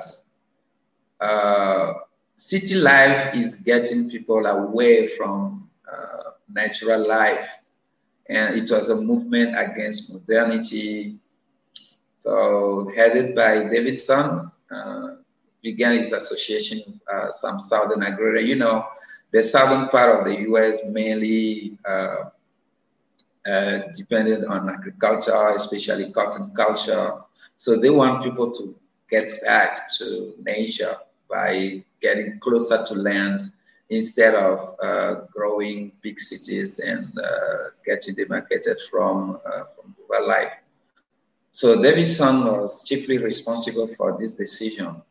uh, 1.20 1.94
city 2.38 2.76
life 2.76 3.36
is 3.36 3.56
getting 3.56 4.10
people 4.10 4.46
away 4.46 5.08
from 5.08 5.70
uh, 5.92 6.32
natural 6.48 7.06
life. 7.06 7.50
And 8.30 8.56
it 8.56 8.72
was 8.72 8.88
a 8.90 8.96
movement 8.96 9.60
against 9.60 10.14
modernity. 10.14 11.18
So, 12.22 12.90
headed 12.96 13.36
by 13.36 13.66
Davidson, 13.66 14.50
uh, 14.72 15.03
began 15.64 15.94
its 15.94 16.12
association 16.12 17.00
uh, 17.12 17.32
some 17.32 17.60
southern 17.60 18.04
agrarian. 18.04 18.48
You 18.48 18.56
know, 18.58 18.86
the 19.32 19.42
southern 19.42 19.88
part 19.90 20.20
of 20.20 20.26
the 20.26 20.42
U.S. 20.50 20.80
mainly 20.88 21.78
uh, 21.86 22.30
uh, 23.50 23.80
depended 23.98 24.46
on 24.46 24.70
agriculture, 24.70 25.54
especially 25.56 26.12
cotton 26.12 26.52
culture. 26.56 27.14
So 27.58 27.78
they 27.78 27.90
want 27.90 28.24
people 28.24 28.52
to 28.52 28.76
get 29.10 29.44
back 29.44 29.88
to 29.98 30.34
nature 30.46 30.96
by 31.30 31.84
getting 32.02 32.40
closer 32.40 32.84
to 32.86 32.94
land 32.96 33.42
instead 33.90 34.36
of 34.36 34.76
uh, 34.82 35.16
growing 35.34 35.92
big 36.02 36.20
cities 36.20 36.80
and 36.80 37.08
uh, 37.20 37.70
getting 37.86 38.16
demarcated 38.16 38.78
from, 38.90 39.40
uh, 39.46 39.64
from 39.76 39.96
rural 40.10 40.28
life. 40.28 40.52
So 41.54 41.82
Davidson 41.82 42.46
was 42.46 42.84
chiefly 42.84 43.18
responsible 43.20 43.88
for 43.96 44.18
this 44.20 44.32
decision 44.32 45.02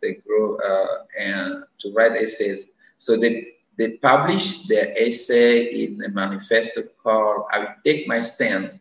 they 0.00 0.14
grow 0.26 0.56
uh, 0.58 1.04
and 1.18 1.64
to 1.80 1.92
write 1.92 2.16
essays. 2.16 2.68
So 2.98 3.16
they 3.16 3.54
they 3.76 3.90
published 3.90 4.68
their 4.68 4.92
essay 4.98 5.84
in 5.84 6.02
a 6.04 6.08
manifesto 6.08 6.82
called 7.02 7.46
"I 7.52 7.58
Will 7.60 7.74
Take 7.84 8.08
My 8.08 8.20
Stand." 8.20 8.80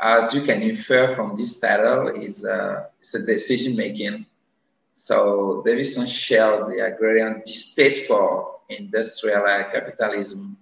As 0.00 0.34
you 0.34 0.42
can 0.42 0.62
infer 0.62 1.08
from 1.14 1.36
this 1.36 1.58
title, 1.58 2.08
is 2.08 2.44
uh, 2.44 2.84
it's 2.98 3.14
a 3.14 3.24
decision 3.24 3.76
making. 3.76 4.26
So 4.92 5.62
Davidson 5.64 6.06
shared 6.06 6.66
the 6.68 6.84
agrarian 6.84 7.44
state 7.46 8.06
for 8.06 8.60
industrial 8.68 9.44
capitalism 9.72 10.56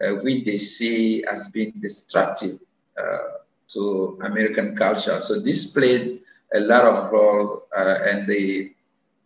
uh, 0.00 0.12
which 0.22 0.44
they 0.44 0.56
see 0.56 1.24
as 1.24 1.50
being 1.50 1.72
destructive 1.80 2.58
uh, 2.96 3.42
to 3.68 4.18
American 4.22 4.76
culture. 4.76 5.20
So 5.20 5.40
this 5.40 5.72
played 5.72 6.20
a 6.54 6.60
lot 6.60 6.84
of 6.84 7.10
role, 7.12 7.64
uh, 7.76 7.98
and 8.06 8.26
they, 8.26 8.72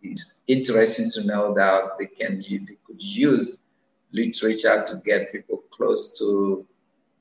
it's 0.03 0.45
interesting 0.47 1.11
to 1.11 1.27
know 1.27 1.55
that 1.55 1.99
they 1.99 2.07
can 2.07 2.45
they 2.49 2.77
could 2.87 3.03
use 3.03 3.61
literature 4.13 4.85
to 4.87 4.97
get 5.05 5.33
people 5.33 5.63
close 5.71 6.19
to 6.19 6.67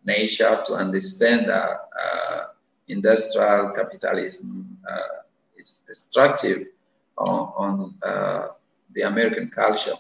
nature 0.04 0.62
to 0.66 0.74
understand 0.74 1.48
that 1.48 1.90
uh, 2.04 2.44
industrial 2.88 3.70
capitalism 3.72 4.78
uh, 4.90 5.22
is 5.58 5.84
destructive 5.88 6.68
on, 7.18 7.54
on 7.56 7.96
uh, 8.04 8.48
the 8.94 9.02
American 9.02 9.50
culture. 9.50 9.96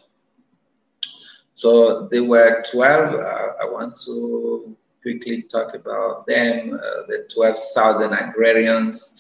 So 1.53 2.07
there 2.07 2.23
were 2.23 2.63
12. 2.71 3.13
Uh, 3.13 3.47
I 3.61 3.65
want 3.65 3.95
to 4.05 4.75
quickly 5.01 5.43
talk 5.43 5.75
about 5.75 6.25
them, 6.27 6.73
uh, 6.73 7.05
the 7.07 7.27
12 7.33 7.57
Southern 7.57 8.13
agrarians 8.13 9.15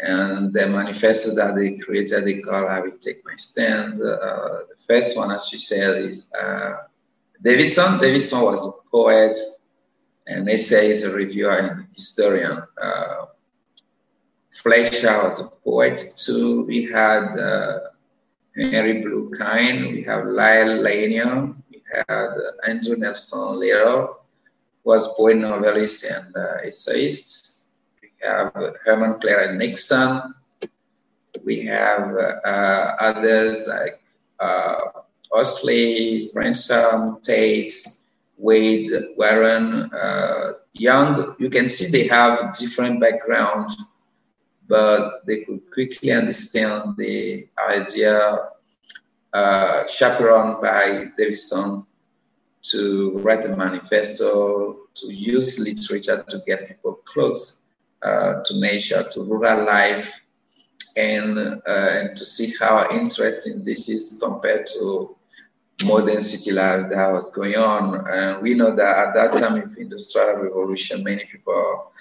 and 0.00 0.52
the 0.52 0.66
manifesto 0.66 1.34
that 1.34 1.56
they 1.56 1.76
created, 1.78 2.24
they 2.24 2.40
call 2.40 2.68
I 2.68 2.80
Will 2.80 2.98
Take 3.00 3.24
My 3.24 3.34
Stand. 3.36 3.94
Uh, 3.94 4.60
the 4.68 4.76
first 4.86 5.16
one, 5.16 5.32
as 5.32 5.50
you 5.52 5.58
said, 5.58 6.02
is 6.02 6.26
uh, 6.32 6.76
Davidson. 7.42 7.98
Davidson 8.00 8.42
was 8.42 8.64
a 8.66 8.70
poet, 8.90 9.36
and 10.26 10.48
essay 10.48 10.90
is 10.90 11.02
a 11.04 11.12
reviewer 11.12 11.58
and 11.58 11.86
historian. 11.94 12.62
Uh, 12.80 13.26
Fletcher 14.52 15.22
was 15.24 15.40
a 15.40 15.46
poet 15.64 16.02
too. 16.16 16.62
We 16.62 16.84
had 16.84 17.38
uh, 17.38 17.80
Henry 18.54 19.02
Blue 19.02 19.32
Kline, 19.36 19.92
we 19.92 20.02
have 20.02 20.26
Lyle 20.26 20.80
Lanier, 20.80 21.54
we 21.70 21.82
had 21.92 22.04
uh, 22.08 22.66
Andrew 22.66 22.96
Nelson 22.96 23.60
Lytle, 23.60 24.20
was 24.82 25.14
poet, 25.14 25.36
novelist, 25.36 26.04
and 26.04 26.36
uh, 26.36 26.56
essayist. 26.64 27.57
Have 28.22 28.52
Herman 28.84 29.20
Clara 29.20 29.54
Nixon. 29.54 30.34
We 31.44 31.64
have 31.66 32.16
uh, 32.44 32.96
others 32.98 33.68
like 33.68 34.00
uh, 34.40 34.76
Owsley, 35.32 36.30
Ransom, 36.34 37.20
Tate, 37.22 37.72
Wade, 38.36 38.90
Warren, 39.16 39.90
uh, 39.92 40.52
Young. 40.72 41.36
You 41.38 41.50
can 41.50 41.68
see 41.68 41.90
they 41.90 42.08
have 42.08 42.56
different 42.56 43.00
backgrounds, 43.00 43.76
but 44.68 45.24
they 45.26 45.44
could 45.44 45.70
quickly 45.72 46.10
understand 46.12 46.96
the 46.96 47.46
idea 47.68 48.50
uh, 49.32 49.86
chaperoned 49.86 50.60
by 50.60 51.06
Davidson 51.16 51.84
to 52.62 53.18
write 53.18 53.44
a 53.44 53.56
manifesto, 53.56 54.88
to 54.94 55.14
use 55.14 55.58
literature 55.58 56.24
to 56.28 56.42
get 56.46 56.68
people 56.68 56.94
close 57.04 57.57
uh, 58.02 58.42
to 58.44 58.60
nature, 58.60 59.02
to 59.10 59.22
rural 59.22 59.64
life, 59.64 60.24
and, 60.96 61.38
uh, 61.38 61.60
and 61.66 62.16
to 62.16 62.24
see 62.24 62.52
how 62.58 62.88
interesting 62.90 63.64
this 63.64 63.88
is 63.88 64.18
compared 64.20 64.66
to 64.66 65.16
modern 65.84 66.20
city 66.20 66.52
life 66.52 66.88
that 66.90 67.12
was 67.12 67.30
going 67.30 67.56
on. 67.56 68.06
And 68.08 68.42
we 68.42 68.54
know 68.54 68.74
that 68.74 68.98
at 68.98 69.14
that 69.14 69.38
time 69.38 69.62
of 69.62 69.76
industrial 69.78 70.36
revolution, 70.36 71.04
many 71.04 71.24
people, 71.24 71.92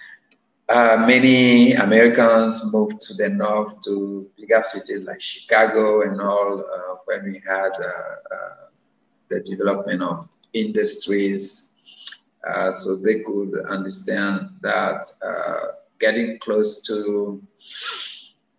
uh, 0.70 1.04
many 1.08 1.74
Americans 1.74 2.72
moved 2.74 3.02
to 3.02 3.14
the 3.14 3.30
north 3.30 3.80
to 3.86 4.30
bigger 4.38 4.64
cities 4.64 5.06
like 5.06 5.22
Chicago 5.22 6.02
and 6.02 6.20
all, 6.20 6.60
uh, 6.60 6.96
when 7.06 7.24
we 7.24 7.42
had 7.48 7.72
uh, 7.80 8.36
uh 8.36 8.68
the 9.30 9.40
development 9.42 10.02
of 10.02 10.28
industries. 10.54 11.72
So 12.72 12.96
they 12.96 13.20
could 13.20 13.66
understand 13.68 14.52
that 14.62 15.04
getting 16.00 16.40
close 16.40 16.84
to 16.88 17.42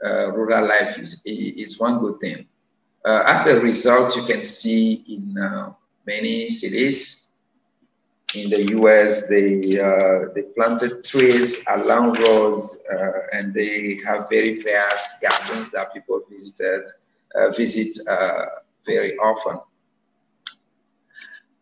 rural 0.02 0.66
life 0.66 0.98
is, 0.98 1.22
is 1.24 1.78
one 1.78 1.98
good 1.98 2.20
thing. 2.20 2.46
Uh, 3.04 3.22
as 3.26 3.46
a 3.46 3.60
result, 3.60 4.16
you 4.16 4.22
can 4.24 4.44
see 4.44 5.04
in 5.08 5.38
uh, 5.38 5.72
many 6.06 6.48
cities 6.48 7.28
in 8.34 8.50
the 8.50 8.76
US, 8.78 9.26
they, 9.28 9.80
uh, 9.80 10.26
they 10.34 10.42
planted 10.54 11.02
trees 11.04 11.64
along 11.68 12.20
roads 12.20 12.78
uh, 12.92 13.12
and 13.32 13.54
they 13.54 14.00
have 14.04 14.28
very 14.28 14.60
vast 14.62 15.20
gardens 15.22 15.70
that 15.70 15.94
people 15.94 16.20
visited, 16.30 16.90
uh, 17.34 17.50
visit 17.50 18.06
uh, 18.06 18.46
very 18.84 19.16
often. 19.16 19.60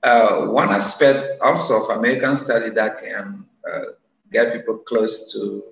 one 0.03 0.71
aspect 0.71 1.41
also 1.41 1.85
of 1.85 1.97
American 1.99 2.35
study 2.35 2.71
that 2.71 3.01
can 3.01 3.45
get 4.33 4.53
people 4.53 4.79
close 4.79 5.33
to 5.33 5.63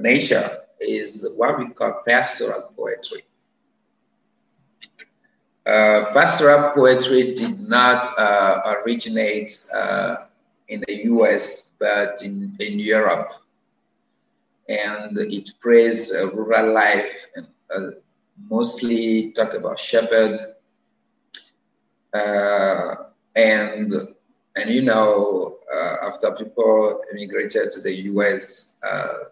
nature 0.00 0.60
is 0.80 1.28
what 1.36 1.58
we 1.58 1.68
call 1.70 2.02
pastoral 2.06 2.62
poetry. 2.76 3.22
Uh, 5.66 6.12
pastoral 6.12 6.70
poetry 6.72 7.34
did 7.34 7.58
not 7.60 8.06
uh, 8.18 8.60
originate 8.84 9.66
uh, 9.74 10.16
in 10.68 10.82
the 10.86 11.04
US, 11.06 11.72
but 11.78 12.22
in, 12.22 12.54
in 12.60 12.78
Europe. 12.78 13.32
And 14.68 15.18
it 15.18 15.50
praised 15.60 16.14
rural 16.14 16.72
life 16.72 17.26
and 17.34 17.46
uh, 17.74 17.90
mostly 18.48 19.32
talk 19.32 19.54
about 19.54 19.78
shepherd. 19.78 20.38
Uh, 22.14 22.94
and, 23.34 23.92
and 24.54 24.70
you 24.70 24.82
know, 24.82 25.55
uh, 25.55 25.55
after 25.74 26.30
people 26.32 27.02
immigrated 27.12 27.72
to 27.72 27.80
the 27.80 27.92
US, 28.12 28.76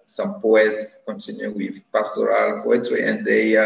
some 0.06 0.40
poets 0.40 1.00
continued 1.06 1.56
with 1.56 1.80
pastoral 1.92 2.62
poetry 2.62 3.06
and 3.08 3.24
they 3.24 3.56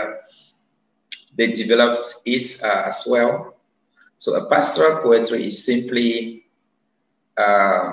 they 1.39 1.53
developed 1.53 2.17
it 2.27 2.61
uh, 2.63 2.83
as 2.87 3.05
well. 3.07 3.55
So 4.19 4.35
a 4.35 4.51
pastoral 4.51 5.01
poetry 5.01 5.47
is 5.47 5.65
simply 5.65 6.45
uh, 7.37 7.93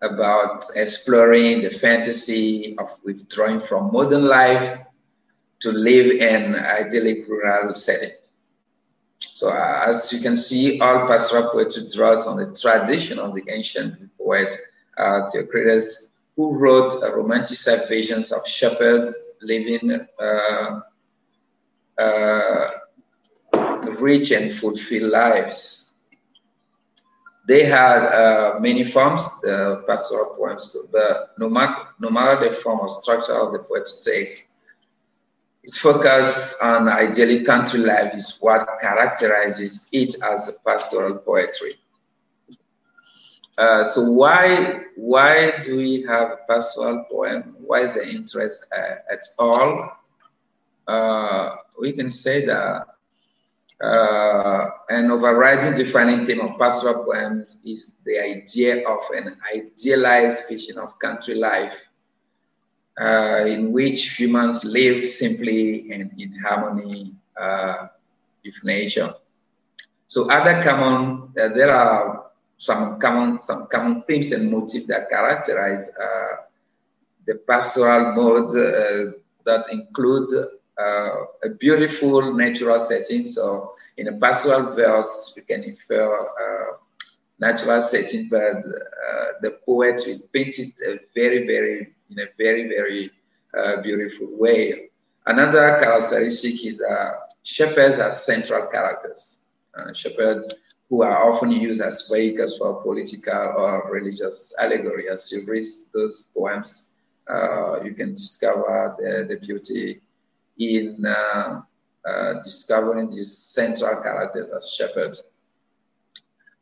about 0.00 0.64
exploring 0.74 1.60
the 1.60 1.70
fantasy 1.70 2.74
of 2.78 2.90
withdrawing 3.04 3.60
from 3.60 3.92
modern 3.92 4.24
life 4.24 4.78
to 5.60 5.72
live 5.72 6.10
in 6.10 6.54
idyllic 6.54 7.28
rural 7.28 7.74
setting. 7.74 8.16
So 9.36 9.50
uh, 9.50 9.84
as 9.86 10.10
you 10.14 10.22
can 10.22 10.34
see, 10.34 10.80
all 10.80 11.06
pastoral 11.06 11.50
poetry 11.50 11.90
draws 11.94 12.26
on 12.26 12.38
the 12.38 12.58
tradition 12.58 13.18
of 13.18 13.34
the 13.34 13.44
ancient 13.50 14.08
poet 14.16 14.56
uh, 14.96 15.28
Theocritus, 15.28 16.12
who 16.36 16.56
wrote 16.56 16.92
romanticized 16.92 17.86
visions 17.86 18.32
of 18.32 18.48
shepherds 18.48 19.14
living 19.42 20.00
uh, 20.18 20.80
uh, 21.98 22.70
rich 23.98 24.30
and 24.30 24.50
fulfilled 24.50 25.12
lives. 25.12 25.92
They 27.46 27.64
had 27.64 28.06
uh, 28.06 28.58
many 28.58 28.84
forms, 28.84 29.22
the 29.42 29.84
pastoral 29.86 30.34
poems, 30.34 30.74
but 30.90 31.34
no 31.36 31.50
matter, 31.50 32.48
the 32.48 32.56
form 32.56 32.80
or 32.80 32.88
structure 32.88 33.34
of 33.34 33.52
the 33.52 33.58
poet's 33.58 34.00
text, 34.00 34.46
its 35.66 35.78
focus 35.78 36.56
on 36.62 36.86
idyllic 36.86 37.44
country 37.44 37.80
life 37.80 38.14
is 38.14 38.38
what 38.38 38.68
characterizes 38.80 39.88
it 39.90 40.14
as 40.22 40.52
pastoral 40.64 41.16
poetry. 41.16 41.74
Uh, 43.58 43.84
so 43.84 44.12
why 44.12 44.82
why 44.94 45.58
do 45.64 45.76
we 45.76 46.02
have 46.02 46.30
a 46.30 46.38
pastoral 46.48 47.04
poem? 47.10 47.56
Why 47.58 47.80
is 47.80 47.94
the 47.94 48.06
interest 48.08 48.66
uh, 48.72 49.12
at 49.12 49.24
all? 49.40 49.90
Uh, 50.86 51.56
we 51.80 51.92
can 51.92 52.12
say 52.12 52.46
that 52.46 52.86
uh, 53.82 54.70
an 54.88 55.10
overriding 55.10 55.74
defining 55.74 56.24
theme 56.26 56.42
of 56.42 56.56
pastoral 56.60 57.02
poems 57.04 57.56
is 57.64 57.94
the 58.04 58.20
idea 58.20 58.88
of 58.88 59.00
an 59.12 59.36
idealized 59.52 60.44
vision 60.48 60.78
of 60.78 60.96
country 61.00 61.34
life 61.34 61.74
uh, 63.00 63.44
in 63.46 63.72
which 63.72 64.18
humans 64.18 64.64
live 64.64 65.04
simply 65.04 65.90
and 65.92 66.10
in 66.18 66.32
harmony 66.40 67.12
uh, 67.40 67.88
with 68.44 68.54
nature. 68.64 69.14
So 70.08 70.30
other 70.30 70.62
common, 70.62 71.30
uh, 71.38 71.48
there 71.48 71.74
are 71.74 72.30
some 72.56 72.98
common, 72.98 73.38
some 73.38 73.66
common 73.66 74.02
themes 74.02 74.32
and 74.32 74.50
motifs 74.50 74.86
that 74.86 75.10
characterize 75.10 75.88
uh, 75.88 76.36
the 77.26 77.34
pastoral 77.46 78.14
mode 78.14 78.50
uh, 78.50 79.12
that 79.44 79.66
include 79.70 80.32
uh, 80.78 81.24
a 81.44 81.50
beautiful 81.58 82.32
natural 82.32 82.78
setting. 82.80 83.26
So 83.26 83.74
in 83.96 84.08
a 84.08 84.16
pastoral 84.16 84.74
verse, 84.74 85.34
we 85.36 85.42
can 85.42 85.64
infer 85.64 86.28
natural 87.38 87.82
setting, 87.82 88.28
but 88.30 88.62
the 89.42 89.58
poet 89.66 90.00
will 90.06 90.20
paint 90.32 90.58
it 90.58 90.72
a 90.86 90.98
very, 91.14 91.46
very, 91.46 91.94
in 92.10 92.18
a 92.20 92.26
very, 92.38 92.68
very 92.68 93.10
uh, 93.56 93.82
beautiful 93.82 94.28
way. 94.30 94.90
Another 95.26 95.78
characteristic 95.80 96.64
is 96.64 96.78
that 96.78 97.34
shepherds 97.42 97.98
are 97.98 98.12
central 98.12 98.66
characters. 98.66 99.40
Uh, 99.76 99.92
shepherds 99.92 100.46
who 100.88 101.02
are 101.02 101.30
often 101.30 101.50
used 101.50 101.82
as 101.82 102.08
vehicles 102.08 102.58
for 102.58 102.80
political 102.82 103.34
or 103.34 103.90
religious 103.90 104.54
allegory. 104.58 105.08
As 105.08 105.30
you 105.32 105.42
read 105.46 105.64
those 105.92 106.28
poems, 106.34 106.90
uh, 107.28 107.82
you 107.82 107.92
can 107.92 108.14
discover 108.14 108.94
the, 108.98 109.26
the 109.28 109.36
beauty 109.44 110.00
in 110.58 111.04
uh, 111.04 111.60
uh, 112.08 112.34
discovering 112.42 113.10
these 113.10 113.36
central 113.36 114.00
characters 114.00 114.52
as 114.52 114.72
shepherds. 114.72 115.24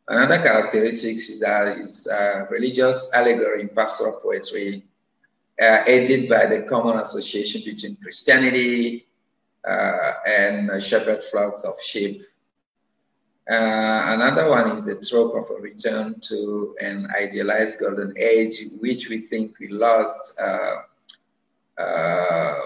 Another 0.09 0.39
characteristic 0.39 1.17
is 1.17 1.41
that 1.41 1.79
it's 1.79 2.09
religious 2.51 3.11
allegory 3.15 3.63
in 3.63 3.69
pastoral 3.69 4.21
poetry, 4.23 4.85
uh, 5.61 5.85
aided 5.87 6.29
by 6.29 6.47
the 6.47 6.63
common 6.63 6.99
association 6.99 7.63
between 7.65 7.97
Christianity 7.97 9.07
uh, 9.67 10.13
and 10.27 10.83
shepherd 10.83 11.23
flocks 11.23 11.65
of 11.65 11.81
sheep. 11.83 12.23
Uh, 13.49 14.17
another 14.17 14.49
one 14.49 14.71
is 14.71 14.85
the 14.85 14.97
trope 14.97 15.35
of 15.35 15.51
a 15.51 15.61
return 15.61 16.19
to 16.19 16.75
an 16.81 17.07
idealized 17.15 17.79
golden 17.79 18.15
age, 18.17 18.65
which 18.81 19.11
we 19.11 19.21
think 19.21 19.59
we 19.59 19.69
lost 19.69 20.41
uh, 20.41 20.77
uh, 21.79 22.61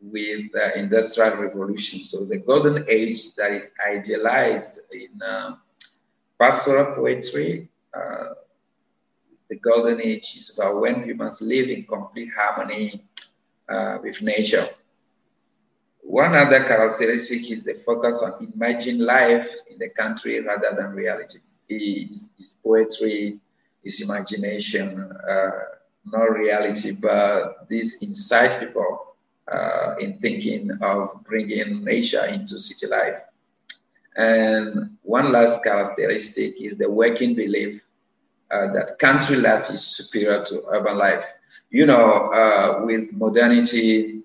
with 0.00 0.50
the 0.52 0.78
industrial 0.78 1.36
revolution. 1.36 2.00
So 2.00 2.24
the 2.24 2.38
golden 2.38 2.84
age 2.88 3.34
that 3.34 3.52
is 3.52 3.68
idealized 3.86 4.80
in 4.90 5.20
uh, 5.22 5.56
pastoral 6.40 6.94
poetry, 6.94 7.68
uh, 7.94 8.34
the 9.52 9.58
golden 9.58 10.00
age 10.00 10.34
is 10.34 10.56
about 10.56 10.80
when 10.80 11.04
humans 11.04 11.42
live 11.42 11.68
in 11.68 11.84
complete 11.84 12.30
harmony 12.34 13.04
uh, 13.68 13.98
with 14.02 14.22
nature. 14.22 14.66
One 16.00 16.32
other 16.34 16.64
characteristic 16.64 17.50
is 17.50 17.62
the 17.62 17.74
focus 17.74 18.22
on 18.22 18.48
imagining 18.54 19.02
life 19.02 19.54
in 19.70 19.78
the 19.78 19.90
country 19.90 20.40
rather 20.40 20.74
than 20.74 20.92
reality. 20.92 21.40
It's, 21.68 22.30
is 22.38 22.56
poetry, 22.64 23.40
it's 23.84 24.02
imagination, 24.02 25.12
uh, 25.30 25.50
not 26.06 26.30
reality, 26.32 26.92
but 26.92 27.68
this 27.68 28.02
inside 28.02 28.58
people 28.58 29.16
uh, 29.52 29.96
in 30.00 30.18
thinking 30.18 30.70
of 30.80 31.22
bringing 31.24 31.84
nature 31.84 32.24
into 32.24 32.58
city 32.58 32.86
life. 32.90 33.20
And 34.16 34.96
one 35.02 35.30
last 35.30 35.62
characteristic 35.62 36.58
is 36.58 36.76
the 36.76 36.88
working 36.88 37.34
belief 37.34 37.82
uh, 38.52 38.72
that 38.72 38.98
country 38.98 39.36
life 39.36 39.70
is 39.70 39.84
superior 39.84 40.42
to 40.44 40.62
urban 40.68 40.98
life. 40.98 41.26
You 41.70 41.86
know, 41.86 42.30
uh, 42.32 42.82
with 42.84 43.12
modernity, 43.12 44.20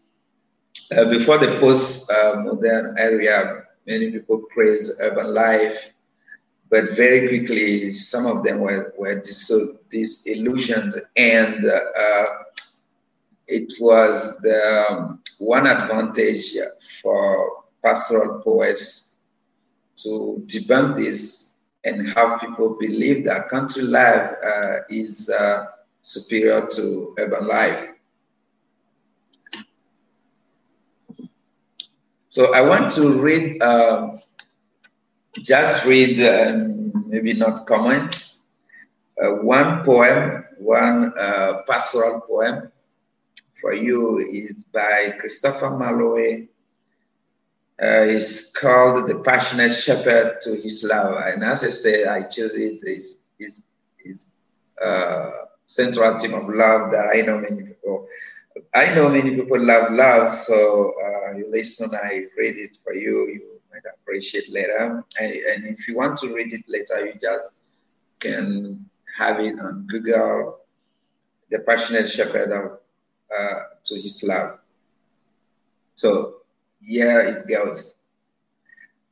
uh, 0.96 1.06
before 1.06 1.38
the 1.38 1.58
post-modern 1.60 2.96
area, 2.98 3.63
many 3.86 4.12
people 4.12 4.44
praised 4.54 5.00
urban 5.02 5.34
life, 5.34 5.90
but 6.70 6.92
very 6.96 7.28
quickly, 7.30 7.94
some 7.94 8.26
of 8.26 8.44
them 8.44 8.60
were, 8.60 8.94
were 8.98 9.16
dis- 9.16 9.72
disillusioned, 9.90 10.94
and 11.16 11.66
uh, 11.66 12.26
it 13.48 13.74
was 13.80 14.38
the 14.40 14.86
um, 14.90 15.20
one 15.40 15.66
advantage 15.66 16.58
for 17.02 17.63
pastoral 17.84 18.42
poets 18.42 19.20
to 19.96 20.44
debunk 20.46 20.98
this 20.98 21.47
and 21.88 22.08
have 22.10 22.41
people 22.41 22.76
believe 22.80 23.23
that 23.26 23.47
country 23.47 23.84
life 23.84 24.32
uh, 24.45 24.76
is 24.89 25.30
uh, 25.30 25.65
superior 26.02 26.67
to 26.67 27.15
urban 27.17 27.47
life. 27.47 27.89
So 32.30 32.54
I 32.54 32.62
want 32.62 32.91
to 32.95 33.13
read, 33.13 33.62
um, 33.63 34.19
just 35.41 35.86
read, 35.86 36.21
um, 36.21 37.06
maybe 37.08 37.34
not 37.34 37.65
comment, 37.65 38.13
uh, 39.23 39.41
one 39.41 39.84
poem, 39.84 40.45
one 40.60 41.13
uh, 41.17 41.63
pastoral 41.67 42.21
poem 42.21 42.71
for 43.60 43.73
you 43.73 44.19
is 44.19 44.54
by 44.71 45.15
Christopher 45.19 45.71
Marlowe 45.71 46.45
uh, 47.82 48.06
is 48.08 48.54
called 48.60 49.08
The 49.08 49.20
Passionate 49.20 49.70
Shepherd 49.70 50.42
to 50.42 50.56
His 50.56 50.84
Love. 50.84 51.22
And 51.26 51.44
as 51.44 51.63
I 51.63 51.70
said, 51.70 52.08
I 52.08 52.24
chose 52.24 52.56
it. 52.58 52.80
It's, 52.84 53.16
it's, 53.38 53.63
it's 54.00 54.26
uh, 54.84 55.32
central 55.66 56.18
theme 56.18 56.34
of 56.34 56.50
love 56.50 56.92
that 56.92 57.08
I 57.13 57.22
know 57.22 57.40
many 57.40 57.63
people. 57.63 58.08
I 58.74 58.94
know 58.96 59.10
many 59.10 59.36
people 59.36 59.60
love 59.60 59.94
love, 59.94 60.34
so 60.34 60.94
uh, 61.04 61.38
you 61.38 61.48
listen, 61.52 61.92
I 61.94 62.26
read 62.38 62.58
it 62.58 62.80
for 62.84 62.94
you. 62.96 63.28
You 63.28 63.60
might 63.72 63.84
appreciate 63.94 64.52
later. 64.52 65.04
And, 65.20 65.32
and 65.32 65.66
if 65.68 65.88
you 65.88 65.96
want 65.96 66.18
to 66.20 66.34
read 66.34 66.54
it 66.54 66.63
later, 66.68 67.06
you 67.06 67.13
just 67.22 67.52
can 68.20 68.90
have 69.16 69.40
it 69.40 69.60
on 69.60 69.86
Google, 69.88 70.60
The 71.52 71.60
Passionate 71.60 72.10
Shepherd 72.10 72.52
of, 72.52 72.80
uh, 73.38 73.60
to 73.86 73.96
His 73.96 74.24
Love. 74.24 74.58
So 75.96 76.37
here 76.82 77.20
it 77.20 77.48
goes. 77.48 77.96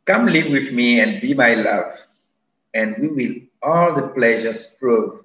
Come 0.05 0.27
live 0.27 0.51
with 0.51 0.71
me 0.71 0.99
and 0.99 1.21
be 1.21 1.33
my 1.33 1.55
love, 1.55 2.05
and 2.73 2.95
we 2.99 3.07
will 3.07 3.35
all 3.63 3.93
the 3.93 4.09
pleasures 4.09 4.75
prove 4.79 5.21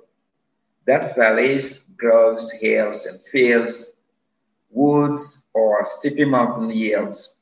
that 0.87 1.15
valleys, 1.15 1.91
groves, 1.97 2.51
hills, 2.53 3.07
and 3.07 3.21
fields, 3.23 3.93
woods, 4.71 5.47
or 5.53 5.85
steepy 5.85 6.25
mountain 6.25 6.71
yields. 6.71 7.37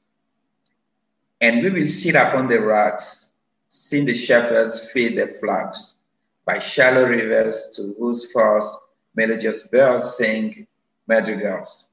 And 1.41 1.63
we 1.63 1.71
will 1.71 1.89
sit 1.89 2.17
upon 2.17 2.49
the 2.49 2.61
rocks, 2.61 3.31
see 3.69 4.05
the 4.05 4.15
shepherds 4.15 4.91
feed 4.91 5.17
their 5.17 5.29
flocks 5.29 5.97
by 6.45 6.59
shallow 6.59 7.07
rivers 7.07 7.71
to 7.77 7.95
whose 7.99 8.33
falls 8.33 8.77
melodious 9.15 9.69
birds 9.69 10.17
sing 10.17 10.67
madrigals. 11.07 11.88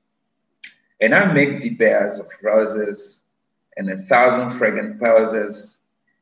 And 1.01 1.13
I 1.13 1.31
make 1.33 1.59
the 1.61 1.71
bears 1.71 2.19
of 2.19 2.27
roses 2.41 3.21
and 3.77 3.89
a 3.89 3.97
thousand 3.97 4.51
fragrant 4.51 4.99
posies, 4.99 5.79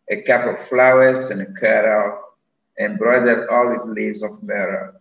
a 0.09 0.21
cup 0.23 0.45
of 0.45 0.59
flowers 0.59 1.29
and 1.29 1.41
a 1.41 1.53
kettle, 1.53 2.19
embroidered 2.79 3.47
olive 3.49 3.87
leaves 3.87 4.23
of 4.23 4.41
myrrh, 4.41 4.95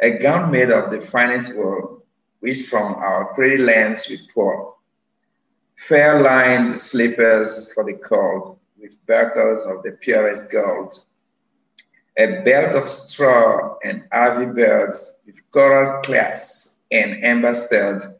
a 0.00 0.18
gown 0.18 0.50
made 0.50 0.70
of 0.70 0.90
the 0.90 1.00
finest 1.00 1.56
wool, 1.56 2.04
which 2.40 2.66
from 2.66 2.94
our 2.94 3.34
pretty 3.34 3.58
lands 3.58 4.08
we 4.08 4.18
pour, 4.32 4.74
fair 5.76 6.20
lined 6.20 6.78
slippers 6.78 7.72
for 7.72 7.84
the 7.84 7.94
cold, 7.94 8.58
with 8.80 9.04
buckles 9.06 9.66
of 9.66 9.82
the 9.82 9.92
purest 9.92 10.50
gold, 10.50 10.94
a 12.18 12.42
belt 12.42 12.74
of 12.74 12.88
straw 12.88 13.76
and 13.84 14.04
ivy 14.12 14.46
birds 14.46 15.16
with 15.26 15.38
coral 15.50 16.00
clasps 16.02 16.76
and 16.90 17.22
amber 17.24 17.54
stud, 17.54 18.15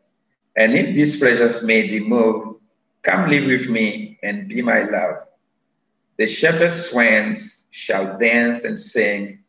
and 0.57 0.75
if 0.75 0.95
these 0.95 1.19
pleasures 1.19 1.63
made 1.63 1.91
thee 1.91 2.01
move, 2.01 2.57
come 3.03 3.31
live 3.31 3.47
with 3.47 3.69
me 3.69 4.19
and 4.23 4.49
be 4.49 4.63
my 4.63 4.83
love. 4.83 5.17
The 6.19 6.27
shepherd 6.27 6.73
swans 6.73 7.67
shall 7.71 8.19
dance 8.19 8.65
and 8.65 8.79
sing 8.79 9.45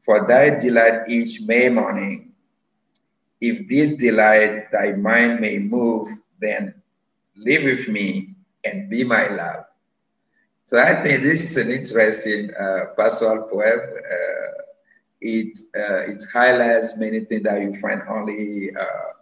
for 0.00 0.26
thy 0.26 0.58
delight 0.58 1.08
each 1.08 1.42
May 1.42 1.68
morning. 1.68 2.32
If 3.40 3.68
this 3.68 3.96
delight 3.96 4.72
thy 4.72 4.92
mind 4.92 5.40
may 5.40 5.58
move, 5.58 6.08
then 6.40 6.74
live 7.36 7.64
with 7.64 7.88
me 7.88 8.34
and 8.64 8.88
be 8.88 9.04
my 9.04 9.28
love. 9.28 9.64
So 10.64 10.78
I 10.78 11.02
think 11.02 11.22
this 11.22 11.50
is 11.50 11.56
an 11.58 11.70
interesting 11.70 12.50
uh, 12.54 12.86
pastoral 12.96 13.42
poem. 13.48 13.78
Uh, 13.78 14.62
it, 15.20 15.58
uh, 15.76 16.10
it 16.10 16.24
highlights 16.32 16.96
many 16.96 17.24
things 17.24 17.44
that 17.44 17.60
you 17.60 17.74
find 17.74 18.02
only 18.08 18.74
uh, 18.74 19.15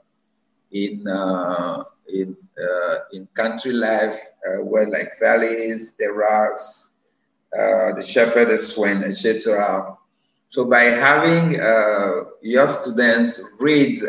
in 0.74 1.06
uh, 1.08 1.84
in 2.12 2.36
uh, 2.58 2.96
in 3.12 3.26
country 3.34 3.72
life, 3.72 4.20
uh, 4.46 4.62
where 4.62 4.88
like 4.90 5.18
valleys, 5.18 5.92
the 5.92 6.08
rocks, 6.08 6.90
the 7.52 8.04
shepherd, 8.06 8.48
the 8.50 8.56
swan, 8.56 9.04
etc. 9.04 9.96
So 10.48 10.64
by 10.64 10.84
having 10.84 11.54
your 12.42 12.68
students 12.68 13.40
read 13.58 14.00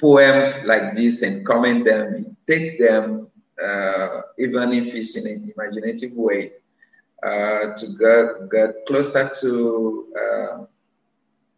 poems 0.00 0.64
like 0.64 0.94
this 0.94 1.22
and 1.22 1.44
comment 1.44 1.84
them, 1.84 2.14
it 2.14 2.46
takes 2.46 2.78
them, 2.78 3.28
uh, 3.62 4.22
even 4.38 4.72
if 4.72 4.94
it's 4.94 5.16
in 5.16 5.26
an 5.30 5.52
imaginative 5.56 6.12
way, 6.12 6.52
uh, 7.22 7.74
to 7.74 7.86
get, 7.98 8.50
get 8.50 8.86
closer 8.86 9.30
to 9.40 10.06
uh, 10.16 10.64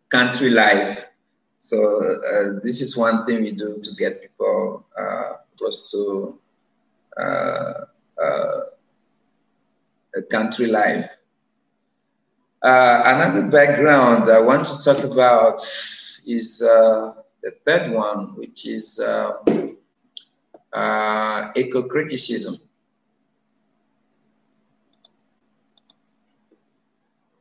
country 0.08 0.50
life 0.50 1.09
so 1.60 2.00
uh, 2.00 2.58
this 2.64 2.80
is 2.80 2.96
one 2.96 3.26
thing 3.26 3.42
we 3.42 3.52
do 3.52 3.78
to 3.82 3.94
get 3.94 4.22
people 4.22 4.86
uh, 4.98 5.34
close 5.58 5.90
to 5.90 6.38
uh, 7.20 7.84
uh 8.20 8.60
country 10.30 10.66
life. 10.66 11.08
Uh, 12.62 13.02
another 13.04 13.42
background 13.48 14.30
I 14.30 14.40
want 14.40 14.64
to 14.64 14.82
talk 14.82 15.04
about 15.04 15.62
is 16.26 16.62
uh, 16.62 17.12
the 17.42 17.52
third 17.66 17.92
one, 17.92 18.34
which 18.36 18.66
is 18.66 18.98
um, 18.98 19.76
eco-criticism. 21.54 22.56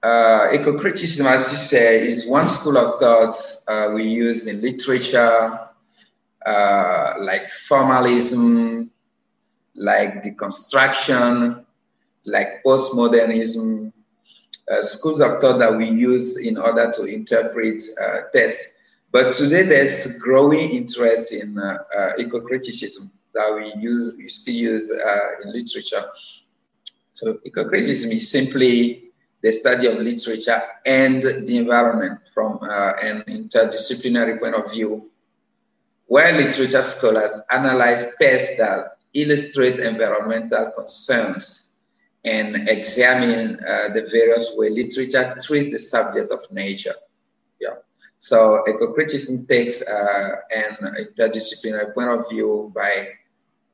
Uh, 0.01 0.49
eco-criticism, 0.53 1.27
as 1.27 1.51
you 1.51 1.57
say, 1.57 2.07
is 2.07 2.27
one 2.27 2.47
school 2.47 2.77
of 2.77 2.99
thought 2.99 3.35
uh, 3.67 3.91
we 3.93 4.03
use 4.03 4.47
in 4.47 4.61
literature, 4.61 5.59
uh, 6.45 7.13
like 7.19 7.51
formalism, 7.51 8.89
like 9.75 10.23
deconstruction, 10.23 11.65
like 12.25 12.63
postmodernism, 12.65 13.91
uh, 14.71 14.81
schools 14.81 15.19
of 15.19 15.41
thought 15.41 15.57
that 15.57 15.75
we 15.75 15.89
use 15.89 16.37
in 16.37 16.57
order 16.57 16.91
to 16.91 17.03
interpret 17.05 17.81
uh, 18.01 18.21
text. 18.31 18.73
But 19.11 19.33
today 19.33 19.63
there's 19.63 20.17
growing 20.19 20.69
interest 20.69 21.33
in 21.33 21.57
uh, 21.57 21.77
eco-criticism 22.17 23.11
that 23.33 23.53
we 23.53 23.81
use, 23.81 24.15
we 24.15 24.29
still 24.29 24.55
use 24.55 24.91
in 24.91 25.51
literature. 25.51 26.05
So 27.13 27.39
eco-criticism 27.43 28.11
is 28.11 28.31
simply 28.31 29.08
the 29.41 29.51
study 29.51 29.87
of 29.87 29.97
literature 29.97 30.61
and 30.85 31.23
the 31.23 31.57
environment 31.57 32.19
from 32.33 32.59
uh, 32.61 32.93
an 33.01 33.23
interdisciplinary 33.27 34.39
point 34.39 34.55
of 34.55 34.71
view, 34.71 35.09
where 36.07 36.33
literature 36.33 36.81
scholars 36.81 37.39
analyze 37.49 38.15
texts 38.19 38.57
that 38.57 38.97
illustrate 39.13 39.79
environmental 39.79 40.71
concerns 40.71 41.69
and 42.25 42.67
examine 42.67 43.59
uh, 43.63 43.89
the 43.93 44.07
various 44.11 44.53
way 44.55 44.69
literature 44.69 45.37
treats 45.41 45.69
the 45.69 45.79
subject 45.79 46.31
of 46.31 46.51
nature. 46.51 46.95
Yeah. 47.59 47.75
So 48.17 48.63
eco-criticism 48.67 49.47
takes 49.47 49.81
uh, 49.87 50.35
an 50.51 51.05
interdisciplinary 51.05 51.93
point 51.93 52.09
of 52.09 52.29
view 52.29 52.71
by 52.75 53.07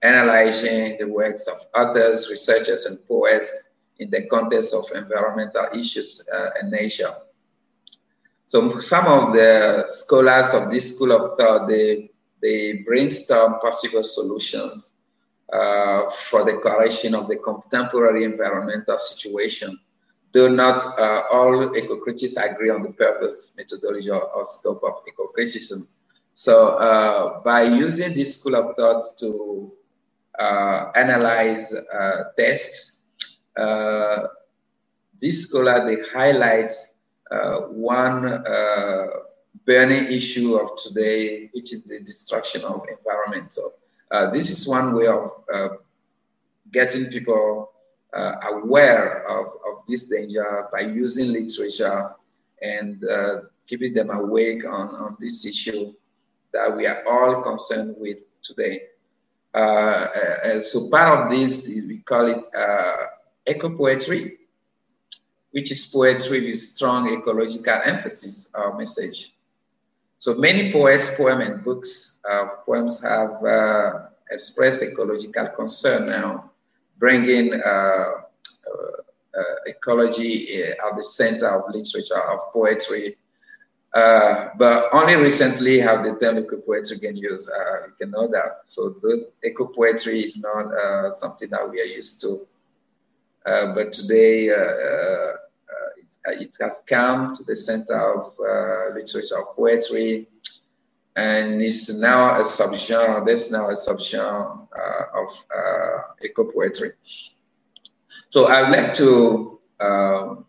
analyzing 0.03 0.97
the 0.99 1.07
works 1.07 1.47
of 1.47 1.57
authors, 1.75 2.29
researchers, 2.29 2.85
and 2.85 3.03
poets 3.07 3.69
in 3.99 4.09
the 4.09 4.25
context 4.27 4.73
of 4.73 4.85
environmental 4.93 5.67
issues 5.73 6.27
uh, 6.33 6.49
in 6.61 6.69
nature. 6.69 7.13
So 8.45 8.79
some 8.79 9.07
of 9.07 9.33
the 9.33 9.85
scholars 9.87 10.53
of 10.53 10.69
this 10.69 10.93
school 10.93 11.11
of 11.11 11.37
thought, 11.37 11.67
they, 11.67 12.11
they 12.41 12.83
brainstorm 12.85 13.59
possible 13.59 14.03
solutions 14.03 14.93
uh, 15.51 16.09
for 16.09 16.43
the 16.43 16.57
correction 16.57 17.15
of 17.15 17.27
the 17.27 17.37
contemporary 17.37 18.23
environmental 18.23 18.97
situation. 18.97 19.79
Though 20.31 20.49
not 20.49 20.85
uh, 20.99 21.23
all 21.31 21.75
eco-critics 21.75 22.35
agree 22.35 22.69
on 22.69 22.83
the 22.83 22.91
purpose, 22.91 23.55
methodology, 23.57 24.09
or, 24.09 24.21
or 24.21 24.43
scope 24.45 24.83
of 24.83 25.01
eco-criticism. 25.07 25.87
So 26.33 26.69
uh, 26.69 27.39
by 27.41 27.63
using 27.63 28.13
this 28.13 28.37
school 28.37 28.55
of 28.55 28.75
thought 28.75 29.05
to 29.19 29.71
uh, 30.37 30.91
analyze 30.93 31.73
uh, 31.73 32.23
tests, 32.37 32.94
this 35.21 35.47
scholar, 35.47 35.85
they 35.87 36.01
highlight 36.09 36.73
one 37.69 38.43
burning 39.65 40.05
issue 40.11 40.55
of 40.55 40.77
today, 40.77 41.49
which 41.53 41.73
is 41.73 41.83
the 41.83 41.99
destruction 41.99 42.61
of 42.63 42.85
environment. 42.89 43.51
So 43.53 43.73
uh, 44.11 44.29
this 44.29 44.49
is 44.49 44.67
one 44.67 44.93
way 44.95 45.07
of 45.07 45.31
uh, 45.53 45.69
getting 46.71 47.07
people 47.07 47.71
uh, 48.13 48.35
aware 48.43 49.27
of, 49.27 49.47
of 49.67 49.85
this 49.87 50.05
danger 50.05 50.67
by 50.71 50.81
using 50.81 51.31
literature 51.31 52.11
and 52.61 53.03
uh, 53.03 53.41
keeping 53.67 53.93
them 53.93 54.09
awake 54.09 54.65
on, 54.65 54.89
on 54.89 55.17
this 55.19 55.45
issue 55.45 55.93
that 56.53 56.75
we 56.75 56.87
are 56.87 57.03
all 57.07 57.41
concerned 57.41 57.95
with 57.97 58.17
today. 58.41 58.81
Uh, 59.53 59.57
uh, 59.57 60.61
so 60.61 60.89
part 60.89 61.25
of 61.25 61.31
this, 61.31 61.67
is 61.69 61.85
we 61.85 61.97
call 61.99 62.27
it 62.27 62.45
eco 63.47 63.69
poetry, 63.69 64.37
which 65.51 65.71
is 65.71 65.85
poetry 65.85 66.45
with 66.47 66.59
strong 66.59 67.09
ecological 67.13 67.79
emphasis 67.85 68.49
or 68.53 68.77
message. 68.77 69.35
So 70.19 70.35
many 70.35 70.71
poets, 70.71 71.15
poems, 71.15 71.47
and 71.47 71.63
books 71.63 72.19
of 72.25 72.47
uh, 72.47 72.51
poems 72.65 73.01
have 73.03 73.43
uh, 73.45 74.07
expressed 74.31 74.81
ecological 74.81 75.47
concern 75.49 76.07
now, 76.07 76.51
bringing 76.97 77.53
uh, 77.53 77.65
uh, 77.65 78.11
uh 79.37 79.55
ecology 79.67 80.63
at 80.63 80.95
the 80.95 81.03
center 81.03 81.47
of 81.47 81.73
literature, 81.73 82.21
of 82.31 82.51
poetry. 82.53 83.17
but 83.93 84.89
only 84.93 85.15
recently 85.15 85.79
have 85.79 86.03
the 86.03 86.15
term 86.15 86.39
eco-poetry 86.39 86.97
been 86.97 87.17
used. 87.17 87.49
you 87.85 87.93
can 87.99 88.11
know 88.11 88.27
that. 88.27 88.61
So 88.67 88.95
those 89.03 89.27
eco-poetry 89.43 90.21
is 90.21 90.39
not 90.39 91.13
something 91.13 91.49
that 91.51 91.69
we 91.69 91.81
are 91.81 91.91
used 91.99 92.21
to. 92.21 92.47
But 93.45 93.93
today, 93.93 94.49
uh, 94.49 95.33
it 96.27 96.55
has 96.59 96.81
come 96.87 97.35
to 97.37 97.43
the 97.43 97.55
center 97.55 97.95
of 97.95 98.33
uh, 98.39 98.95
literature 98.95 99.39
of 99.39 99.55
poetry 99.55 100.27
and 101.15 101.61
it's 101.61 101.97
now 101.97 102.35
a 102.35 102.43
subgenre, 102.43 103.25
there's 103.25 103.51
now 103.51 103.69
a 103.69 103.73
subgenre 103.73 104.67
uh, 104.77 105.21
of 105.21 105.45
uh, 105.55 106.01
eco 106.23 106.51
poetry. 106.51 106.91
So 108.29 108.47
I'd 108.47 108.69
like 108.69 108.93
to 108.95 109.59
um, 109.79 110.45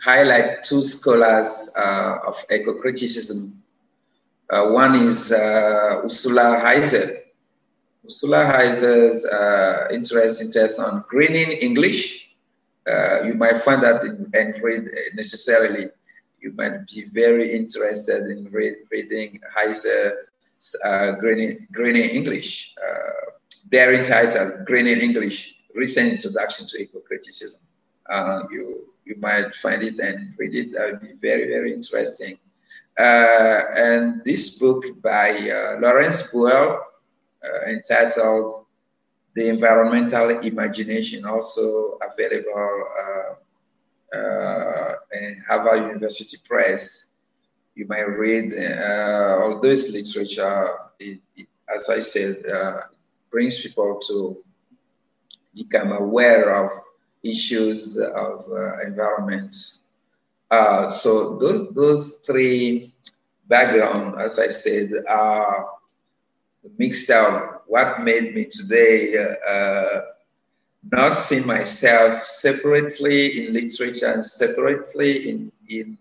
highlight 0.00 0.64
two 0.64 0.82
scholars 0.82 1.70
uh, 1.76 2.18
of 2.26 2.44
eco 2.50 2.74
criticism. 2.74 3.62
Uh, 4.50 4.66
one 4.66 4.94
is 4.96 5.32
Ursula 5.32 6.60
Heise. 6.62 7.25
Ursula 8.06 8.46
Heise's 8.46 9.26
interesting 9.92 10.52
test 10.52 10.78
on 10.80 11.04
greening 11.08 11.50
English 11.50 12.26
uh, 12.86 13.22
you 13.22 13.34
might 13.34 13.56
find 13.58 13.82
that 13.82 14.04
in, 14.04 14.30
and 14.32 14.62
read 14.62 14.88
necessarily. 15.14 15.88
You 16.40 16.52
might 16.52 16.86
be 16.86 17.06
very 17.12 17.52
interested 17.56 18.26
in 18.30 18.48
read, 18.52 18.76
reading 18.90 19.40
Heise 19.52 19.86
uh, 20.84 21.12
Greening, 21.12 21.66
Greening 21.72 22.10
English. 22.10 22.74
Uh, 22.78 23.30
their 23.70 24.04
title, 24.04 24.64
Greening 24.64 25.00
English, 25.00 25.56
Recent 25.74 26.12
Introduction 26.12 26.66
to 26.68 26.82
Eco-Criticism. 26.82 27.60
Uh, 28.08 28.42
you, 28.52 28.84
you 29.04 29.16
might 29.18 29.56
find 29.56 29.82
it 29.82 29.98
and 29.98 30.34
read 30.38 30.54
it. 30.54 30.72
That 30.72 30.92
would 30.92 31.00
be 31.00 31.14
very, 31.20 31.48
very 31.48 31.72
interesting. 31.72 32.38
Uh, 32.96 33.62
and 33.74 34.22
this 34.24 34.58
book 34.58 34.84
by 35.02 35.50
uh, 35.50 35.80
Lawrence 35.80 36.22
Buell, 36.30 36.80
uh, 37.46 37.70
entitled 37.70 38.66
the 39.36 39.48
environmental 39.48 40.30
imagination 40.40 41.26
also 41.26 41.98
available 42.00 42.84
uh, 42.98 44.16
uh, 44.16 44.94
in 45.12 45.44
Harvard 45.46 45.88
University 45.88 46.38
Press. 46.48 47.06
You 47.74 47.86
might 47.86 48.08
read 48.08 48.54
uh, 48.54 49.38
all 49.42 49.60
this 49.60 49.92
literature. 49.92 50.70
It, 50.98 51.20
it, 51.36 51.48
as 51.72 51.90
I 51.90 52.00
said, 52.00 52.46
uh, 52.46 52.80
brings 53.30 53.60
people 53.60 54.00
to 54.08 54.42
become 55.54 55.92
aware 55.92 56.64
of 56.64 56.70
issues 57.22 57.98
of 57.98 58.46
environment. 58.86 59.54
So 60.50 61.36
those 61.38 61.68
those 61.74 62.14
three 62.24 62.94
background, 63.48 64.20
as 64.20 64.38
I 64.38 64.48
said, 64.48 64.92
are 65.08 65.75
mixed 66.78 67.10
up 67.10 67.64
what 67.66 68.02
made 68.02 68.34
me 68.34 68.44
today 68.44 69.16
uh, 69.16 69.50
uh, 69.50 70.02
not 70.92 71.14
see 71.14 71.40
myself 71.40 72.24
separately 72.24 73.46
in 73.46 73.52
literature 73.52 74.06
and 74.06 74.24
separately 74.24 75.28
in, 75.28 75.52
in 75.68 75.98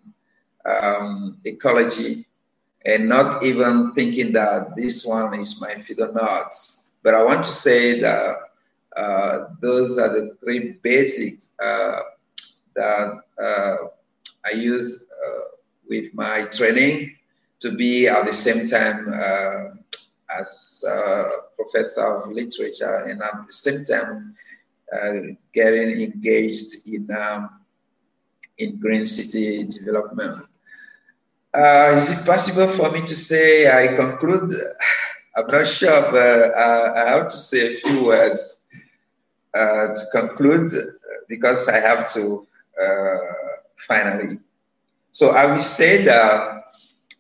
um, 0.66 1.38
ecology 1.44 2.26
and 2.86 3.10
not 3.10 3.44
even 3.44 3.94
thinking 3.94 4.32
that 4.34 4.76
this 4.76 5.04
one 5.06 5.34
is 5.40 5.60
my 5.60 5.74
field 5.76 6.02
or 6.02 6.14
not. 6.14 6.54
But 7.02 7.16
I 7.16 7.24
want 7.24 7.44
to 7.44 7.50
say 7.50 8.00
that 8.02 8.38
uh, 8.96 9.46
those 9.60 9.98
are 9.98 10.10
the 10.10 10.36
three 10.40 10.78
basics 10.84 11.52
uh, 11.62 12.00
that 12.76 13.22
uh, 13.42 13.76
I 14.46 14.52
use 14.52 15.08
uh, 15.12 15.40
with 15.90 16.14
my 16.14 16.44
training 16.46 17.16
to 17.62 17.72
be 17.72 18.08
at 18.08 18.26
the 18.26 18.34
same 18.34 18.68
time 18.68 19.12
as 20.30 20.84
a 20.88 21.26
professor 21.56 22.06
of 22.06 22.32
literature 22.32 23.06
and 23.10 23.22
at 23.22 23.46
the 23.46 23.54
same 23.54 23.86
time 23.86 24.36
uh, 24.94 25.14
getting 25.54 26.02
engaged 26.02 26.88
in 26.88 27.10
um, 27.12 27.50
in 28.58 28.80
green 28.80 29.06
city 29.06 29.64
development. 29.66 30.46
Uh, 31.54 31.94
is 31.96 32.22
it 32.22 32.26
possible 32.26 32.68
for 32.68 32.92
me 32.92 33.02
to 33.02 33.16
say 33.16 33.68
I 33.70 33.96
conclude? 33.96 34.54
I'm 35.38 35.48
not 35.48 35.68
sure, 35.68 36.02
but 36.12 36.54
uh, 36.56 36.94
I 36.96 37.10
have 37.10 37.28
to 37.28 37.38
say 37.38 37.74
a 37.76 37.78
few 37.78 38.06
words 38.06 38.60
uh, 39.54 39.88
to 39.88 40.02
conclude 40.14 40.72
because 41.28 41.68
I 41.68 41.80
have 41.80 42.12
to 42.14 42.48
uh, 42.82 43.18
finally. 43.76 44.40
So 45.12 45.30
I 45.30 45.46
will 45.46 45.62
say 45.62 46.04
that 46.06 46.64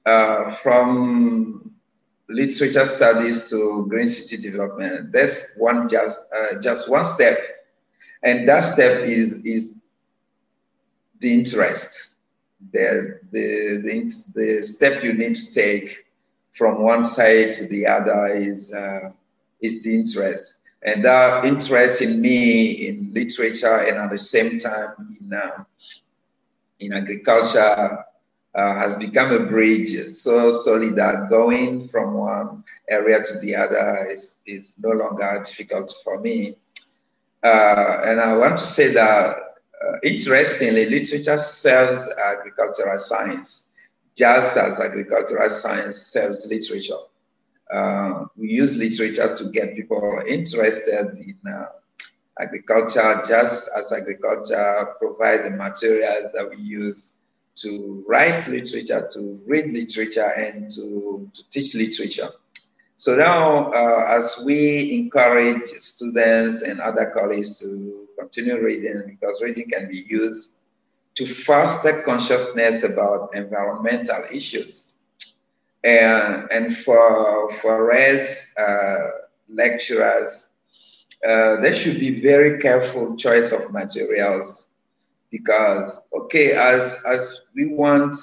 uh, 0.06 0.50
from 0.52 1.65
literature 2.36 2.86
studies 2.86 3.50
to 3.50 3.86
green 3.90 4.08
city 4.08 4.42
development. 4.42 5.12
That's 5.12 5.54
one 5.58 5.88
just 5.88 6.20
uh, 6.36 6.60
just 6.60 6.90
one 6.90 7.06
step, 7.06 7.38
and 8.22 8.48
that 8.50 8.62
step 8.62 9.04
is 9.04 9.42
is 9.42 9.76
the 11.20 11.34
interest, 11.34 12.18
the, 12.72 13.20
the, 13.32 13.82
the, 13.84 14.32
the 14.36 14.62
step 14.64 15.04
you 15.04 15.14
need 15.14 15.36
to 15.36 15.52
take 15.52 16.06
from 16.52 16.82
one 16.82 17.04
side 17.04 17.54
to 17.54 17.66
the 17.68 17.88
other 17.88 18.28
is, 18.28 18.74
uh, 18.74 19.12
is 19.62 19.84
the 19.84 19.96
interest. 19.96 20.62
And 20.84 21.04
that 21.04 21.46
interest 21.46 22.02
in 22.02 22.22
me 22.22 22.88
in 22.88 23.12
literature 23.14 23.78
and 23.78 23.98
at 23.98 24.12
the 24.12 24.18
same 24.18 24.60
time 24.60 25.18
in, 25.20 25.34
uh, 25.34 25.64
in 26.80 26.94
agriculture 26.94 28.06
uh, 28.56 28.74
has 28.76 28.96
become 28.96 29.32
a 29.34 29.40
bridge 29.40 30.08
so 30.08 30.50
solid 30.50 30.96
that 30.96 31.30
going 31.30 31.88
from 31.90 32.14
one 32.14 32.64
area 32.90 33.22
to 33.24 33.38
the 33.40 33.56
other 33.56 34.08
is, 34.10 34.38
is 34.46 34.76
no 34.80 34.92
longer 34.92 35.44
difficult 35.46 35.94
for 36.04 36.20
me. 36.22 36.56
Uh, 37.44 38.02
and 38.06 38.20
I 38.20 38.36
want 38.38 38.58
to 38.58 38.64
say 38.64 38.94
that, 38.94 39.38
uh, 39.38 39.98
interestingly, 40.04 40.90
literature 40.90 41.38
serves 41.38 42.10
agricultural 42.10 42.98
science, 42.98 43.68
just 44.16 44.58
as 44.58 44.80
agricultural 44.80 45.50
science 45.50 45.98
serves 45.98 46.48
literature. 46.48 47.04
Uh, 47.70 48.26
we 48.38 48.50
use 48.52 48.78
literature 48.78 49.36
to 49.36 49.50
get 49.50 49.76
people 49.76 50.22
interested 50.26 51.18
in 51.18 51.36
uh, 51.52 51.66
agriculture, 52.40 53.22
just 53.28 53.70
as 53.78 53.92
agriculture 53.92 54.96
provides 54.98 55.44
the 55.44 55.50
materials 55.50 56.32
that 56.34 56.50
we 56.50 56.58
use 56.58 57.16
to 57.56 58.04
write 58.08 58.48
literature, 58.48 59.08
to 59.14 59.42
read 59.46 59.72
literature, 59.72 60.30
and 60.38 60.70
to, 60.72 61.30
to 61.34 61.50
teach 61.50 61.74
literature. 61.76 62.30
So 62.98 63.16
now, 63.16 63.72
uh, 63.72 64.06
as 64.10 64.42
we 64.46 64.94
encourage 64.98 65.70
students 65.78 66.62
and 66.62 66.80
other 66.80 67.08
colleagues 67.16 67.60
to 67.60 68.08
continue 68.18 68.62
reading, 68.62 69.04
because 69.06 69.42
reading 69.42 69.70
can 69.70 69.90
be 69.90 70.06
used 70.08 70.54
to 71.16 71.26
foster 71.26 72.02
consciousness 72.02 72.84
about 72.84 73.36
environmental 73.36 74.24
issues. 74.32 74.96
And, 75.84 76.48
and 76.52 76.76
for, 76.76 77.52
for 77.54 77.92
us 77.94 78.54
uh, 78.58 79.12
lecturers, 79.50 80.52
uh, 81.26 81.58
there 81.58 81.74
should 81.74 82.00
be 82.00 82.22
very 82.22 82.60
careful 82.60 83.16
choice 83.16 83.52
of 83.52 83.72
materials 83.72 84.70
because 85.32 86.06
okay 86.14 86.52
as 86.54 87.02
as 87.06 87.42
we 87.56 87.66
want 87.66 88.16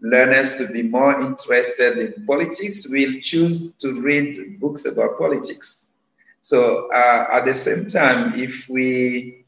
learners 0.00 0.56
to 0.58 0.72
be 0.72 0.82
more 0.82 1.20
interested 1.20 1.98
in 1.98 2.26
politics. 2.26 2.86
We'll 2.90 3.20
choose 3.20 3.74
to 3.74 4.00
read 4.00 4.60
books 4.60 4.86
about 4.86 5.18
politics. 5.18 5.90
So 6.40 6.88
uh, 6.92 7.26
at 7.32 7.44
the 7.44 7.54
same 7.54 7.86
time 7.86 8.34
if 8.34 8.68
we 8.68 9.44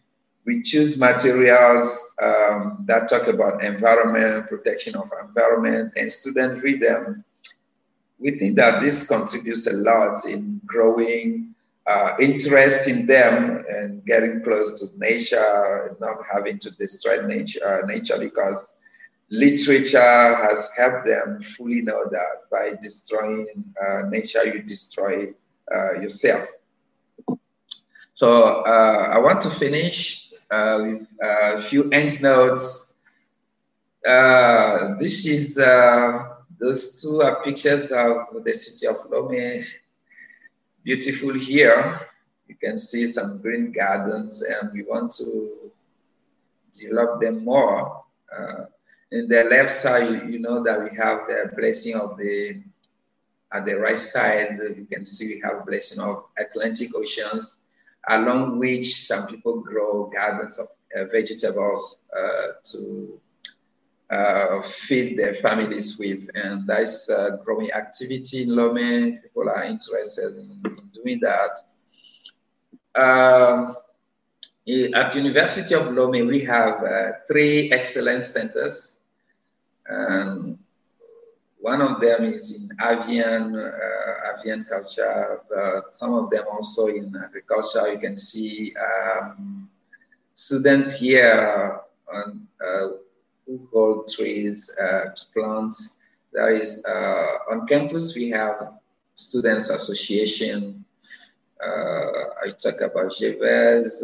we 0.46 0.62
choose 0.62 0.98
materials 0.98 2.14
um, 2.20 2.84
that 2.86 3.08
talk 3.08 3.28
about 3.28 3.62
environment 3.62 4.48
protection 4.48 4.96
of 4.96 5.10
environment 5.22 5.92
and 5.96 6.10
students 6.10 6.62
read 6.62 6.80
them 6.80 7.24
we 8.20 8.32
think 8.32 8.56
that 8.56 8.80
this 8.80 9.08
contributes 9.08 9.66
a 9.66 9.72
lot 9.72 10.24
in 10.26 10.60
growing 10.66 11.54
uh, 11.86 12.14
interest 12.20 12.86
in 12.86 13.06
them 13.06 13.64
and 13.68 14.04
getting 14.04 14.42
close 14.42 14.78
to 14.78 14.98
nature, 14.98 15.96
not 16.00 16.18
having 16.30 16.58
to 16.58 16.70
destroy 16.72 17.26
nature, 17.26 17.82
nature 17.86 18.18
because 18.18 18.74
literature 19.30 19.98
has 19.98 20.70
helped 20.76 21.06
them 21.06 21.40
fully 21.42 21.82
know 21.82 22.04
that 22.10 22.50
by 22.50 22.74
destroying 22.82 23.46
uh, 23.80 24.02
nature, 24.08 24.44
you 24.44 24.62
destroy 24.62 25.28
uh, 25.72 25.94
yourself. 26.00 26.48
So 28.14 28.62
uh, 28.62 29.08
I 29.12 29.18
want 29.18 29.40
to 29.42 29.50
finish 29.50 30.30
uh, 30.50 30.78
with 30.82 31.06
a 31.22 31.60
few 31.60 31.88
end 31.90 32.22
notes. 32.22 32.94
this 34.02 35.26
is 35.26 35.54
those 35.54 37.00
two 37.00 37.22
are 37.22 37.42
pictures 37.42 37.90
of 37.92 38.44
the 38.44 38.52
city 38.52 38.86
of 38.86 39.08
Lomé 39.10 39.64
beautiful 40.84 41.32
here. 41.34 42.00
You 42.48 42.56
can 42.56 42.78
see 42.78 43.06
some 43.06 43.38
green 43.40 43.72
gardens 43.72 44.42
and 44.42 44.72
we 44.72 44.82
want 44.82 45.12
to 45.16 45.70
develop 46.72 47.20
them 47.20 47.44
more. 47.44 48.04
Uh, 48.34 48.64
in 49.10 49.28
the 49.28 49.44
left 49.44 49.72
side, 49.72 50.28
you 50.30 50.38
know 50.38 50.62
that 50.62 50.82
we 50.82 50.96
have 50.96 51.26
the 51.26 51.50
blessing 51.56 51.96
of 51.96 52.16
the, 52.16 52.62
at 53.52 53.64
the 53.64 53.74
right 53.74 53.98
side, 53.98 54.58
you 54.76 54.86
can 54.90 55.04
see 55.04 55.34
we 55.34 55.40
have 55.40 55.66
blessing 55.66 56.00
of 56.00 56.24
Atlantic 56.38 56.94
Oceans, 56.94 57.56
along 58.08 58.58
which 58.58 59.04
some 59.04 59.26
people 59.26 59.60
grow 59.60 60.10
gardens 60.14 60.58
of 60.58 60.68
uh, 60.96 61.04
vegetables 61.06 61.98
uh, 62.16 62.52
to 62.64 63.20
uh, 64.10 64.62
feed 64.62 65.18
their 65.18 65.34
families 65.34 65.98
with. 65.98 66.28
And 66.34 66.66
that's 66.66 67.08
a 67.08 67.40
growing 67.44 67.72
activity 67.72 68.44
in 68.44 68.50
Lomé. 68.50 69.22
People 69.22 69.48
are 69.48 69.64
interested 69.64 70.36
in, 70.36 70.62
in 70.64 70.90
doing 70.92 71.20
that. 71.20 71.58
Um, 72.94 73.76
at 74.94 75.14
University 75.14 75.74
of 75.74 75.82
Lomé, 75.88 76.26
we 76.26 76.44
have 76.44 76.82
uh, 76.82 77.12
three 77.26 77.72
excellence 77.72 78.28
centers. 78.28 78.99
Um, 79.90 80.58
one 81.58 81.82
of 81.82 82.00
them 82.00 82.24
is 82.24 82.64
in 82.64 82.70
avian, 82.80 83.54
uh, 83.54 84.38
avian 84.38 84.64
culture, 84.64 85.40
but 85.48 85.92
some 85.92 86.14
of 86.14 86.30
them 86.30 86.44
also 86.50 86.86
in 86.86 87.14
agriculture. 87.22 87.92
You 87.92 87.98
can 87.98 88.16
see 88.16 88.74
um, 88.76 89.68
students 90.34 90.98
here 90.98 91.80
on, 92.12 92.46
uh, 92.66 92.88
who 93.46 93.68
hold 93.72 94.08
trees 94.08 94.74
uh, 94.80 95.10
to 95.14 95.22
plant. 95.34 95.74
There 96.32 96.50
is 96.50 96.84
uh, 96.86 97.50
on 97.50 97.66
campus 97.66 98.14
we 98.14 98.30
have 98.30 98.72
students 99.14 99.68
association. 99.68 100.84
Uh, 101.62 102.30
I 102.42 102.50
talk 102.56 102.80
about 102.80 103.12
GEVES, 103.12 104.02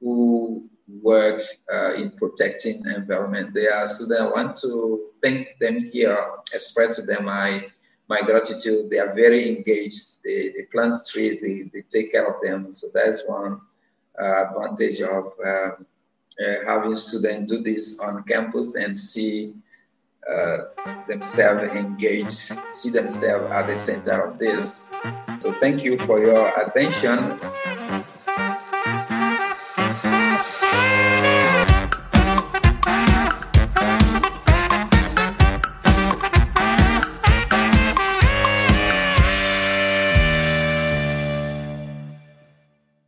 who 0.00 0.68
work 0.88 1.42
uh, 1.72 1.94
in 1.94 2.10
protecting 2.12 2.82
the 2.82 2.96
environment. 2.96 3.54
They 3.54 3.68
are 3.68 3.86
students. 3.86 4.22
I 4.22 4.28
want 4.28 4.56
to 4.58 5.10
thank 5.22 5.58
them 5.58 5.90
here, 5.92 6.18
express 6.52 6.96
to 6.96 7.02
them 7.02 7.24
my 7.26 7.66
my 8.08 8.20
gratitude. 8.20 8.90
They 8.90 8.98
are 8.98 9.14
very 9.14 9.48
engaged. 9.48 10.22
They, 10.24 10.50
they 10.50 10.64
plant 10.70 10.98
trees. 11.08 11.40
They, 11.40 11.70
they 11.72 11.82
take 11.82 12.12
care 12.12 12.26
of 12.26 12.42
them. 12.42 12.72
So 12.72 12.88
that's 12.92 13.22
one 13.26 13.60
uh, 14.20 14.44
advantage 14.48 15.00
of 15.00 15.32
um, 15.44 15.86
uh, 16.42 16.54
having 16.66 16.96
students 16.96 17.52
do 17.52 17.62
this 17.62 17.98
on 18.00 18.22
campus 18.24 18.74
and 18.74 18.98
see 18.98 19.54
uh, 20.28 20.58
themselves 21.08 21.62
engaged, 21.74 22.30
see 22.30 22.90
themselves 22.90 23.50
at 23.50 23.66
the 23.66 23.76
center 23.76 24.28
of 24.28 24.38
this. 24.38 24.92
So 25.40 25.52
thank 25.54 25.82
you 25.82 25.98
for 26.00 26.20
your 26.20 26.48
attention 26.60 27.38